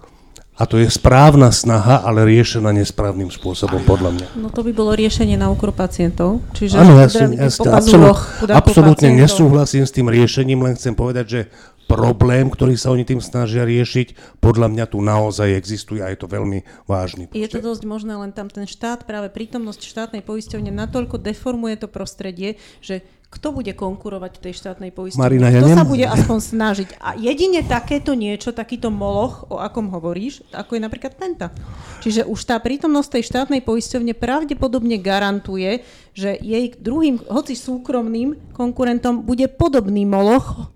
[0.55, 4.27] a to je správna snaha, ale riešená nesprávnym spôsobom, podľa mňa.
[4.39, 6.39] No to by bolo riešenie na úkor pacientov.
[6.55, 8.15] Čiže Áno, ja, som, ja absolút,
[8.47, 11.41] absolútne nesúhlasím s tým riešením, len chcem povedať, že
[11.85, 16.27] problém, ktorý sa oni tým snažia riešiť, podľa mňa tu naozaj existuje a je to
[16.27, 17.29] veľmi vážny.
[17.31, 21.87] Je to dosť možné, len tam ten štát, práve prítomnosť štátnej poisťovne natoľko deformuje to
[21.87, 23.05] prostredie, že
[23.35, 25.19] kto bude konkurovať tej štátnej poisťovni?
[25.19, 25.77] Marina, ja kto nem...
[25.77, 26.89] sa bude aspoň snažiť?
[27.03, 31.51] A jedine takéto niečo, takýto moloch, o akom hovoríš, ako je napríklad Penta.
[31.99, 35.83] Čiže už tá prítomnosť tej štátnej poisťovne pravdepodobne garantuje,
[36.15, 40.74] že jej druhým, hoci súkromným konkurentom bude podobný moloch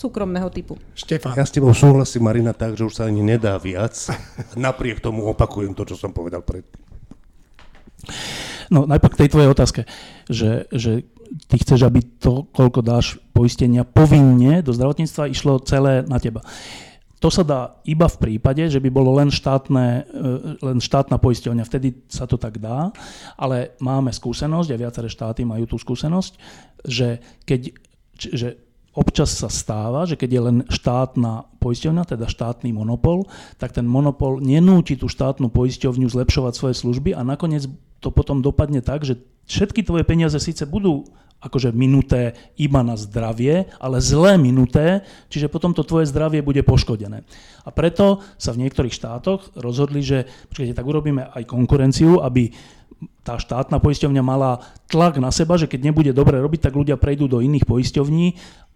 [0.00, 0.80] súkromného typu.
[0.96, 1.36] Štefán.
[1.36, 3.92] Ja s tebou súhlasím, Marina, tak, že už sa ani nedá viac.
[4.56, 6.80] Napriek tomu opakujem to, čo som povedal predtým.
[8.72, 9.80] No najprv k tej tvojej otázke,
[10.24, 11.04] že, že
[11.52, 16.40] ty chceš, aby to, koľko dáš poistenia povinne do zdravotníctva, išlo celé na teba.
[17.20, 20.32] to sa dá iba v prípade, že by bolo len, štátne, e,
[20.64, 21.68] len štátna poisťovňa.
[21.68, 22.88] Vtedy sa to tak dá,
[23.36, 26.32] ale máme skúsenosť, a viaceré štáty majú tú skúsenosť,
[26.88, 27.76] že keď
[28.20, 33.86] že občas sa stáva, že keď je len štátna poisťovňa, teda štátny monopol, tak ten
[33.86, 37.70] monopol nenúti tú štátnu poisťovňu zlepšovať svoje služby a nakoniec
[38.00, 41.06] to potom dopadne tak, že všetky tvoje peniaze síce budú
[41.40, 45.00] akože minuté iba na zdravie, ale zlé minuté,
[45.32, 47.24] čiže potom to tvoje zdravie bude poškodené.
[47.64, 52.52] A preto sa v niektorých štátoch rozhodli, že počkajte, tak urobíme aj konkurenciu, aby
[53.24, 57.28] tá štátna poisťovňa mala tlak na seba, že keď nebude dobre robiť, tak ľudia prejdú
[57.28, 58.26] do iných poisťovní,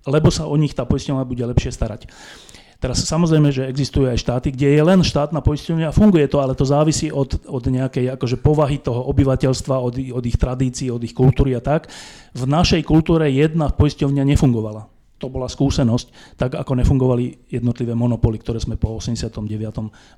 [0.09, 2.09] lebo sa o nich tá poisťovňa bude lepšie starať.
[2.85, 6.53] Teraz samozrejme, že existujú aj štáty, kde je len štátna poisťovňa a funguje to, ale
[6.53, 11.16] to závisí od, od nejakej akože povahy toho obyvateľstva, od, od ich tradícií, od ich
[11.16, 11.89] kultúry a tak.
[12.37, 14.93] V našej kultúre jedna poisťovňa nefungovala
[15.25, 19.41] to bola skúsenosť, tak ako nefungovali jednotlivé monopoly, ktoré sme po 89.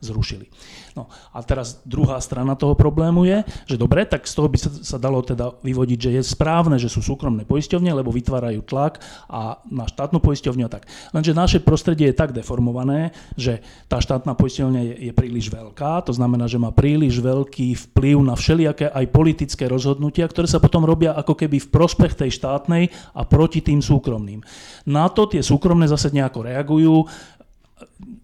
[0.03, 0.51] zrušili.
[0.97, 4.73] No a teraz druhá strana toho problému je, že dobre, tak z toho by sa,
[4.73, 9.61] sa dalo teda vyvodiť, že je správne, že sú súkromné poisťovne, lebo vytvárajú tlak a
[9.69, 10.89] na štátnu poisťovňu a tak.
[11.13, 13.61] Lenže naše prostredie je tak deformované, že
[13.93, 18.33] tá štátna poisťovňa je, je príliš veľká, to znamená, že má príliš veľký vplyv na
[18.33, 23.29] všelijaké aj politické rozhodnutia, ktoré sa potom robia ako keby v prospech tej štátnej a
[23.29, 24.41] proti tým súkromným.
[24.89, 26.97] Na to tie súkromné zase nejako reagujú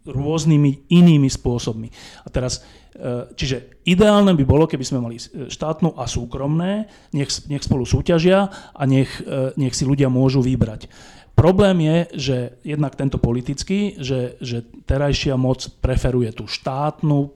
[0.09, 1.93] rôznymi inými spôsobmi.
[2.25, 2.65] A teraz,
[2.97, 8.49] e, čiže ideálne by bolo, keby sme mali štátnu a súkromné, nech, nech spolu súťažia
[8.73, 10.89] a nech, e, nech si ľudia môžu vybrať.
[11.33, 17.33] Problém je, že jednak tento politický, že, že terajšia moc preferuje tú štátnu,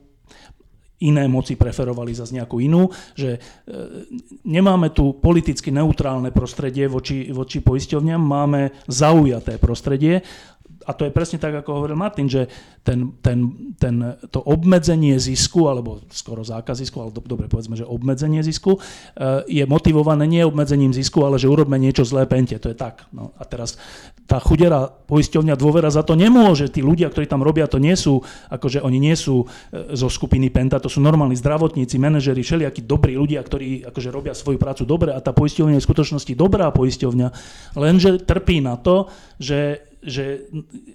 [0.97, 3.39] iné moci preferovali zase nejakú inú, že e,
[4.49, 10.25] nemáme tu politicky neutrálne prostredie voči, voči poisťovňam, máme zaujaté prostredie
[10.87, 12.47] a to je presne tak, ako hovoril Martin, že
[12.87, 17.83] ten, ten, ten, to obmedzenie zisku, alebo skoro zákaz zisku, ale do, dobre povedzme, že
[17.83, 22.55] obmedzenie zisku, uh, je motivované nie obmedzením zisku, ale že urobme niečo zlé pente.
[22.55, 23.03] To je tak.
[23.11, 23.35] No.
[23.35, 23.75] A teraz
[24.27, 26.71] tá chudera poisťovňa dôvera za to nemôže.
[26.71, 30.51] Tí ľudia, ktorí tam robia, to nie sú, akože oni nie sú e, zo skupiny
[30.51, 35.15] Penta, to sú normálni zdravotníci, manažeri, všelijakí dobrí ľudia, ktorí akože robia svoju prácu dobre
[35.15, 37.27] a tá poisťovňa je v skutočnosti dobrá poisťovňa,
[37.79, 39.07] lenže trpí na to,
[39.39, 40.47] že že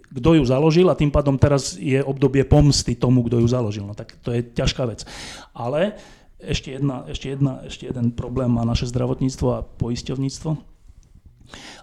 [0.09, 3.85] kto ju založil a tým pádom teraz je obdobie pomsty tomu, kto ju založil.
[3.85, 5.05] No tak to je ťažká vec.
[5.53, 6.01] Ale
[6.41, 10.51] ešte, jedna, ešte, jedna, ešte jeden problém má naše zdravotníctvo a poisťovníctvo.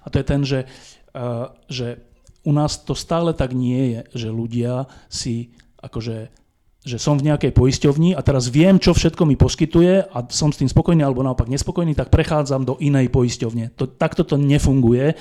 [0.02, 0.66] A to je ten, že,
[1.14, 2.02] uh, že
[2.42, 6.34] u nás to stále tak nie je, že ľudia si akože
[6.80, 10.64] že som v nejakej poisťovni a teraz viem, čo všetko mi poskytuje a som s
[10.64, 13.76] tým spokojný alebo naopak nespokojný, tak prechádzam do inej poisťovne.
[13.76, 15.20] To, takto to nefunguje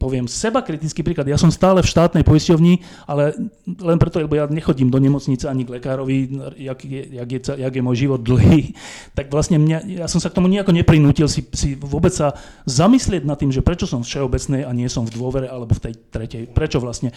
[0.00, 1.28] poviem seba kritický príklad.
[1.28, 3.36] Ja som stále v štátnej poisťovni, ale
[3.68, 7.72] len preto, lebo ja nechodím do nemocnice ani k lekárovi, jak je, jak je, jak
[7.76, 8.72] je môj život dlhý,
[9.18, 12.32] tak vlastne mňa, ja som sa k tomu nejako neprinútil si, si vôbec sa
[12.64, 15.94] zamyslieť nad tým, že prečo som všeobecnej a nie som v dôvere alebo v tej
[16.08, 16.48] tretej.
[16.48, 17.12] Prečo vlastne?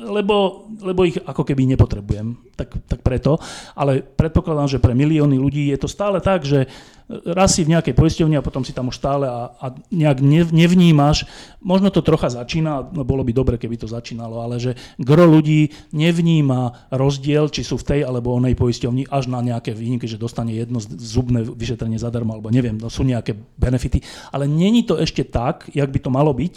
[0.00, 2.56] Lebo, lebo ich ako keby nepotrebujem.
[2.56, 3.36] Tak, tak preto.
[3.76, 6.64] Ale predpokladám, že pre milióny ľudí je to stále tak, že
[7.08, 10.18] raz si v nejakej poisťovni a potom si tam už stále a, a nejak
[10.50, 11.30] nevnímaš,
[11.62, 15.70] možno to trocha začína, no bolo by dobre, keby to začínalo, ale že gro ľudí
[15.94, 20.50] nevníma rozdiel, či sú v tej alebo onej poisťovni až na nejaké výnimky, že dostane
[20.50, 24.02] jedno zubné vyšetrenie zadarmo, alebo neviem, no sú nejaké benefity,
[24.34, 26.54] ale není to ešte tak, jak by to malo byť,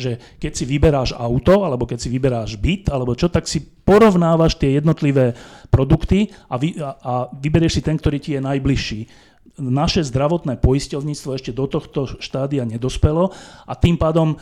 [0.00, 4.56] že keď si vyberáš auto, alebo keď si vyberáš byt, alebo čo, tak si porovnávaš
[4.56, 5.36] tie jednotlivé
[5.68, 11.30] produkty a, vy, a, a vyberieš si ten, ktorý ti je najbližší naše zdravotné poisťovníctvo
[11.36, 13.36] ešte do tohto štádia nedospelo
[13.68, 14.40] a tým pádom,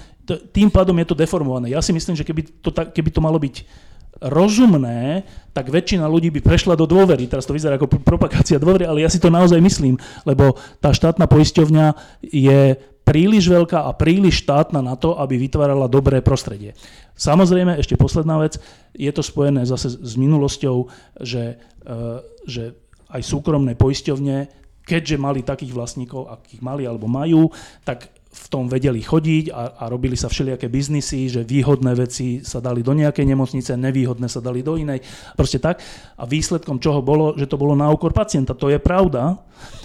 [0.55, 1.75] tým pádom je to deformované.
[1.75, 3.67] Ja si myslím, že keby to, keby to malo byť
[4.21, 5.25] rozumné,
[5.57, 7.25] tak väčšina ľudí by prešla do dôvery.
[7.27, 9.97] Teraz to vyzerá ako propagácia dôvery, ale ja si to naozaj myslím,
[10.29, 11.87] lebo tá štátna poisťovňa
[12.29, 16.77] je príliš veľká a príliš štátna na to, aby vytvárala dobré prostredie.
[17.19, 18.61] Samozrejme, ešte posledná vec,
[18.95, 20.87] je to spojené zase s minulosťou,
[21.19, 21.95] že, e,
[22.47, 22.77] že
[23.11, 27.53] aj súkromné poisťovne keďže mali takých vlastníkov, akých mali alebo majú,
[27.85, 32.63] tak v tom vedeli chodiť a, a robili sa všelijaké biznisy, že výhodné veci sa
[32.63, 35.03] dali do nejakej nemocnice, nevýhodné sa dali do inej.
[35.35, 35.83] Proste tak.
[36.15, 38.55] A výsledkom čoho bolo, že to bolo na úkor pacienta.
[38.55, 39.35] To je pravda,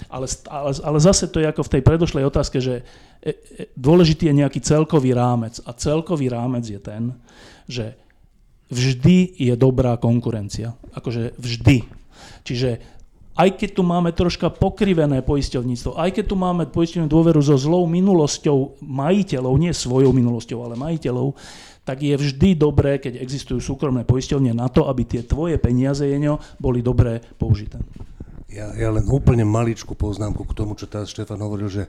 [0.06, 2.86] ale, ale, ale zase to je ako v tej predošlej otázke, že
[3.18, 3.34] e, e,
[3.74, 5.58] dôležitý je nejaký celkový rámec.
[5.66, 7.18] A celkový rámec je ten,
[7.66, 7.98] že
[8.70, 10.78] vždy je dobrá konkurencia.
[10.94, 11.82] Akože vždy.
[12.46, 12.95] Čiže
[13.36, 17.84] aj keď tu máme troška pokrivené poisťovníctvo, aj keď tu máme poisťovnú dôveru so zlou
[17.84, 21.36] minulosťou majiteľov, nie svojou minulosťou, ale majiteľov,
[21.86, 26.42] tak je vždy dobré, keď existujú súkromné poisťovne na to, aby tie tvoje peniaze, Jeňo,
[26.58, 27.78] boli dobre použité.
[28.50, 31.84] Ja, ja len úplne maličku poznámku k tomu, čo teraz Štefan hovoril, že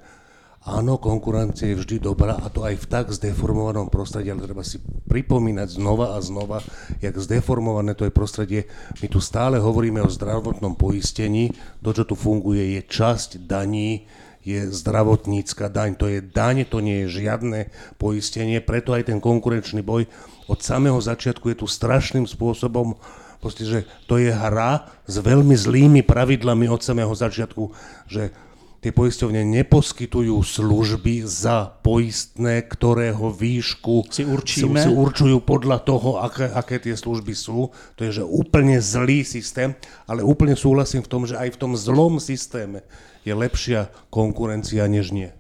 [0.68, 4.84] áno, konkurencia je vždy dobrá a to aj v tak zdeformovanom prostredí, ale treba si
[4.84, 6.60] pripomínať znova a znova,
[7.00, 8.62] jak zdeformované to je prostredie.
[9.00, 14.04] My tu stále hovoríme o zdravotnom poistení, to, čo tu funguje, je časť daní,
[14.44, 16.00] je zdravotnícka daň.
[16.00, 20.08] To je daň, to nie je žiadne poistenie, preto aj ten konkurenčný boj
[20.48, 22.96] od samého začiatku je tu strašným spôsobom
[23.44, 27.70] proste, že to je hra s veľmi zlými pravidlami od samého začiatku,
[28.08, 28.32] že
[28.88, 34.80] tie poisťovne neposkytujú služby za poistné, ktorého výšku si, určíme.
[34.80, 37.68] si, si určujú podľa toho, aké, aké tie služby sú.
[38.00, 39.76] To je že úplne zlý systém,
[40.08, 42.88] ale úplne súhlasím v tom, že aj v tom zlom systéme
[43.28, 45.36] je lepšia konkurencia než nie.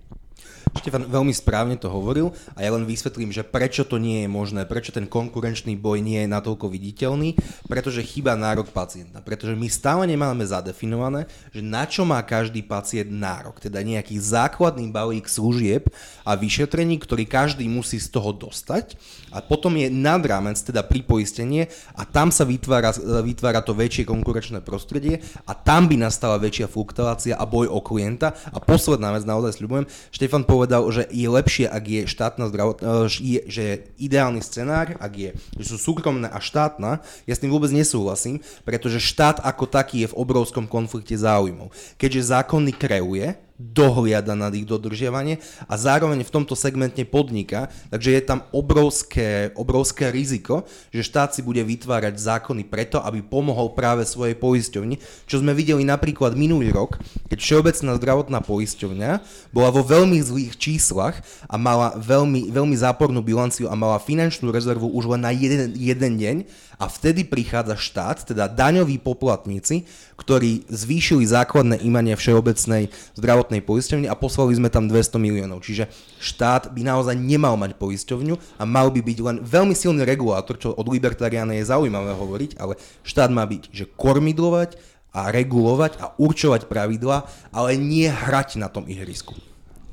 [0.77, 4.63] Štefan veľmi správne to hovoril a ja len vysvetlím, že prečo to nie je možné,
[4.69, 7.33] prečo ten konkurenčný boj nie je natoľko viditeľný,
[7.65, 9.19] pretože chýba nárok pacienta.
[9.19, 13.57] Pretože my stále nemáme zadefinované, že na čo má každý pacient nárok.
[13.57, 15.89] Teda nejaký základný balík služieb
[16.27, 18.99] a vyšetrení, ktorý každý musí z toho dostať
[19.31, 22.91] a potom je nad rámec, teda pripoistenie a tam sa vytvára,
[23.23, 28.35] vytvára to väčšie konkurenčné prostredie a tam by nastala väčšia fluktuácia a boj o klienta.
[28.51, 33.47] A posledná vec, naozaj sľubujem, Štefan povedal, že je lepšie, ak je štátna zdravotná, e,
[33.47, 37.71] že je ideálny scenár, ak je, že sú súkromné a štátna, ja s tým vôbec
[37.71, 41.71] nesúhlasím, pretože štát ako taký je v obrovskom konflikte záujmov.
[41.95, 48.21] Keďže zákony kreuje, dohliada nad ich dodržiavanie a zároveň v tomto segmente podniká, takže je
[48.21, 54.37] tam obrovské, obrovské riziko, že štát si bude vytvárať zákony preto, aby pomohol práve svojej
[54.37, 57.01] poisťovni, čo sme videli napríklad minulý rok,
[57.33, 59.11] keď Všeobecná zdravotná poisťovňa
[59.49, 61.17] bola vo veľmi zlých číslach
[61.49, 66.13] a mala veľmi, veľmi zápornú bilanciu a mala finančnú rezervu už len na jeden, jeden
[66.21, 66.35] deň
[66.77, 74.15] a vtedy prichádza štát, teda daňoví poplatníci, ktorí zvýšili základné imanie Všeobecnej zdravotnej poisťovne a
[74.17, 75.65] poslali sme tam 200 miliónov.
[75.65, 75.89] Čiže
[76.21, 80.77] štát by naozaj nemal mať poisťovňu a mal by byť len veľmi silný regulátor, čo
[80.77, 84.77] od libertariána je zaujímavé hovoriť, ale štát má byť, že kormidlovať
[85.17, 89.33] a regulovať a určovať pravidla, ale nie hrať na tom ihrisku.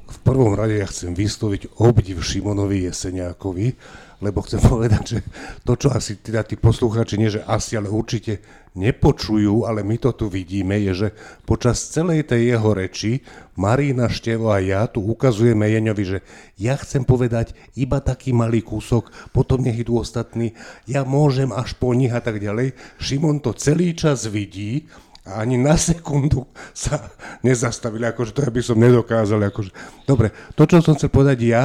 [0.04, 3.72] V prvom rade ja chcem vysloviť obdiv Šimonovi Jeseniakovi,
[4.20, 5.18] lebo chcem povedať, že
[5.66, 8.44] to, čo asi teda tí poslucháči, nie že asi, ale určite
[8.74, 11.08] nepočujú, ale my to tu vidíme, je, že
[11.46, 13.22] počas celej tej jeho reči
[13.54, 16.18] Marína Števo a ja tu ukazujeme Jeňovi, že
[16.58, 20.58] ja chcem povedať iba taký malý kúsok, potom nech idú ostatní,
[20.90, 22.74] ja môžem až po nich a tak ďalej.
[22.98, 24.90] Šimon to celý čas vidí
[25.24, 26.44] a ani na sekundu
[26.76, 29.40] sa nezastavili, akože to ja by som nedokázal.
[29.48, 29.72] Akože.
[30.04, 31.64] Dobre, to, čo som chcel povedať ja,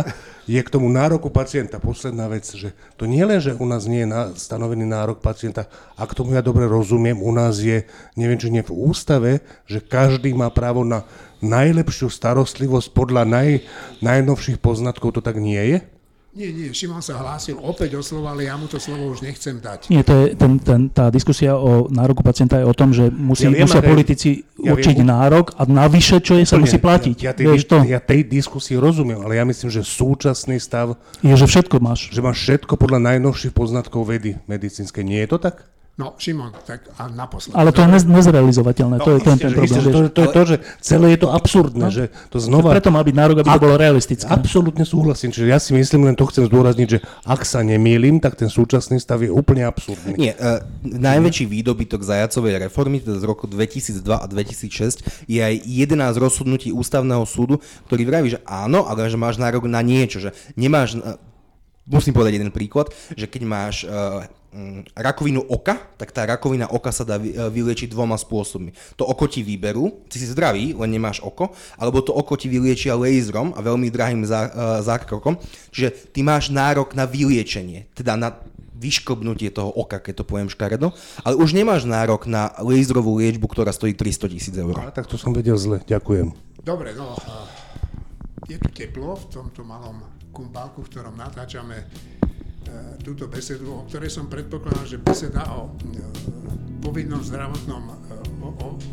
[0.50, 1.78] je k tomu nároku pacienta.
[1.78, 6.10] Posledná vec, že to nie len, že u nás nie je stanovený nárok pacienta, a
[6.10, 7.86] k tomu ja dobre rozumiem, u nás je,
[8.18, 11.06] neviem, či nie v ústave, že každý má právo na
[11.45, 13.50] najlepšiu starostlivosť podľa naj,
[14.02, 15.99] najnovších poznatkov, to tak nie je?
[16.30, 19.58] Nie, nie, Šimon sa hlásil opäť o slovo, ale ja mu to slovo už nechcem
[19.58, 19.90] dať.
[19.90, 23.50] Nie, to je, ten, ten, tá diskusia o nároku pacienta je o tom, že musí,
[23.50, 27.18] ja viem, musia politici ja určiť viem, nárok a navyše, čo je, sa musí platiť.
[27.26, 27.82] Ja, tej, Vieš to?
[27.82, 31.02] ja tej diskusii rozumiem, ale ja myslím, že súčasný stav...
[31.26, 32.14] Je, že všetko máš.
[32.14, 35.02] Že máš všetko podľa najnovších poznatkov vedy medicínskej.
[35.02, 35.66] Nie je to tak?
[36.00, 37.52] No, Šimon, tak a naposled.
[37.52, 39.84] Ale to je nez, nezrealizovateľné, no, to je ten, ten problém.
[39.84, 42.72] to, to je to, že celé je to absurdné, no, že to znova...
[42.72, 44.32] Preto má byť nárok, aby to bolo realistické.
[44.32, 48.39] Absolútne súhlasím, čiže ja si myslím, len to chcem zdôrazniť, že ak sa nemýlim, tak
[48.39, 50.16] ten súčasný stav je úplne absurdný.
[50.16, 56.16] Nie, uh, najväčší výdobytok zajacovej reformy, teda z roku 2002 a 2006, je aj 11
[56.16, 57.60] rozhodnutí ústavného súdu,
[57.91, 60.95] ktorý vraví, že áno, ale že máš nárok na niečo, že nemáš...
[60.95, 61.20] Uh,
[61.89, 64.24] musím povedať jeden príklad, že keď máš uh,
[64.97, 68.74] rakovinu oka, tak tá rakovina oka sa dá e, vyliečiť dvoma spôsobmi.
[68.97, 72.97] To oko ti vyberú, ty si zdravý, len nemáš oko, alebo to oko ti vyliečia
[72.97, 75.38] laserom a veľmi drahým zá, uh, zákrokom.
[75.70, 78.41] Čiže ty máš nárok na vyliečenie, teda na
[78.80, 83.70] vyšklbnutie toho oka, keď to poviem škaredo, ale už nemáš nárok na laserovú liečbu, ktorá
[83.70, 84.74] stojí 300 tisíc eur.
[84.82, 86.32] A, tak to som vedel zle, ďakujem.
[86.64, 87.14] Dobre, no,
[88.47, 90.00] je tu teplo v tomto malom
[90.32, 91.86] kumpálku, v ktorom natáčame
[92.39, 92.49] E,
[93.03, 96.03] túto besedu, o ktorej som predpokladal, že beseda o e,
[96.84, 97.93] povinnom zdravotnom e,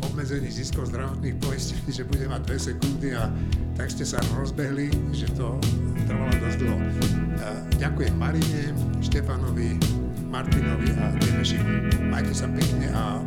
[0.07, 3.29] obmedzení ziskov zdravotných poistení, že bude mať dve sekundy a
[3.77, 5.59] tak ste sa rozbehli, že to
[6.07, 6.77] trvalo dosť dlho.
[7.77, 8.73] Ďakujem Marine,
[9.05, 9.77] Štefanovi,
[10.33, 11.59] Martinovi a Demeši.
[12.09, 13.21] Majte sa pekne a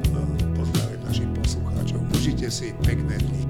[0.59, 2.01] pozdravím našich poslucháčov.
[2.19, 3.43] Užite si pekné dni.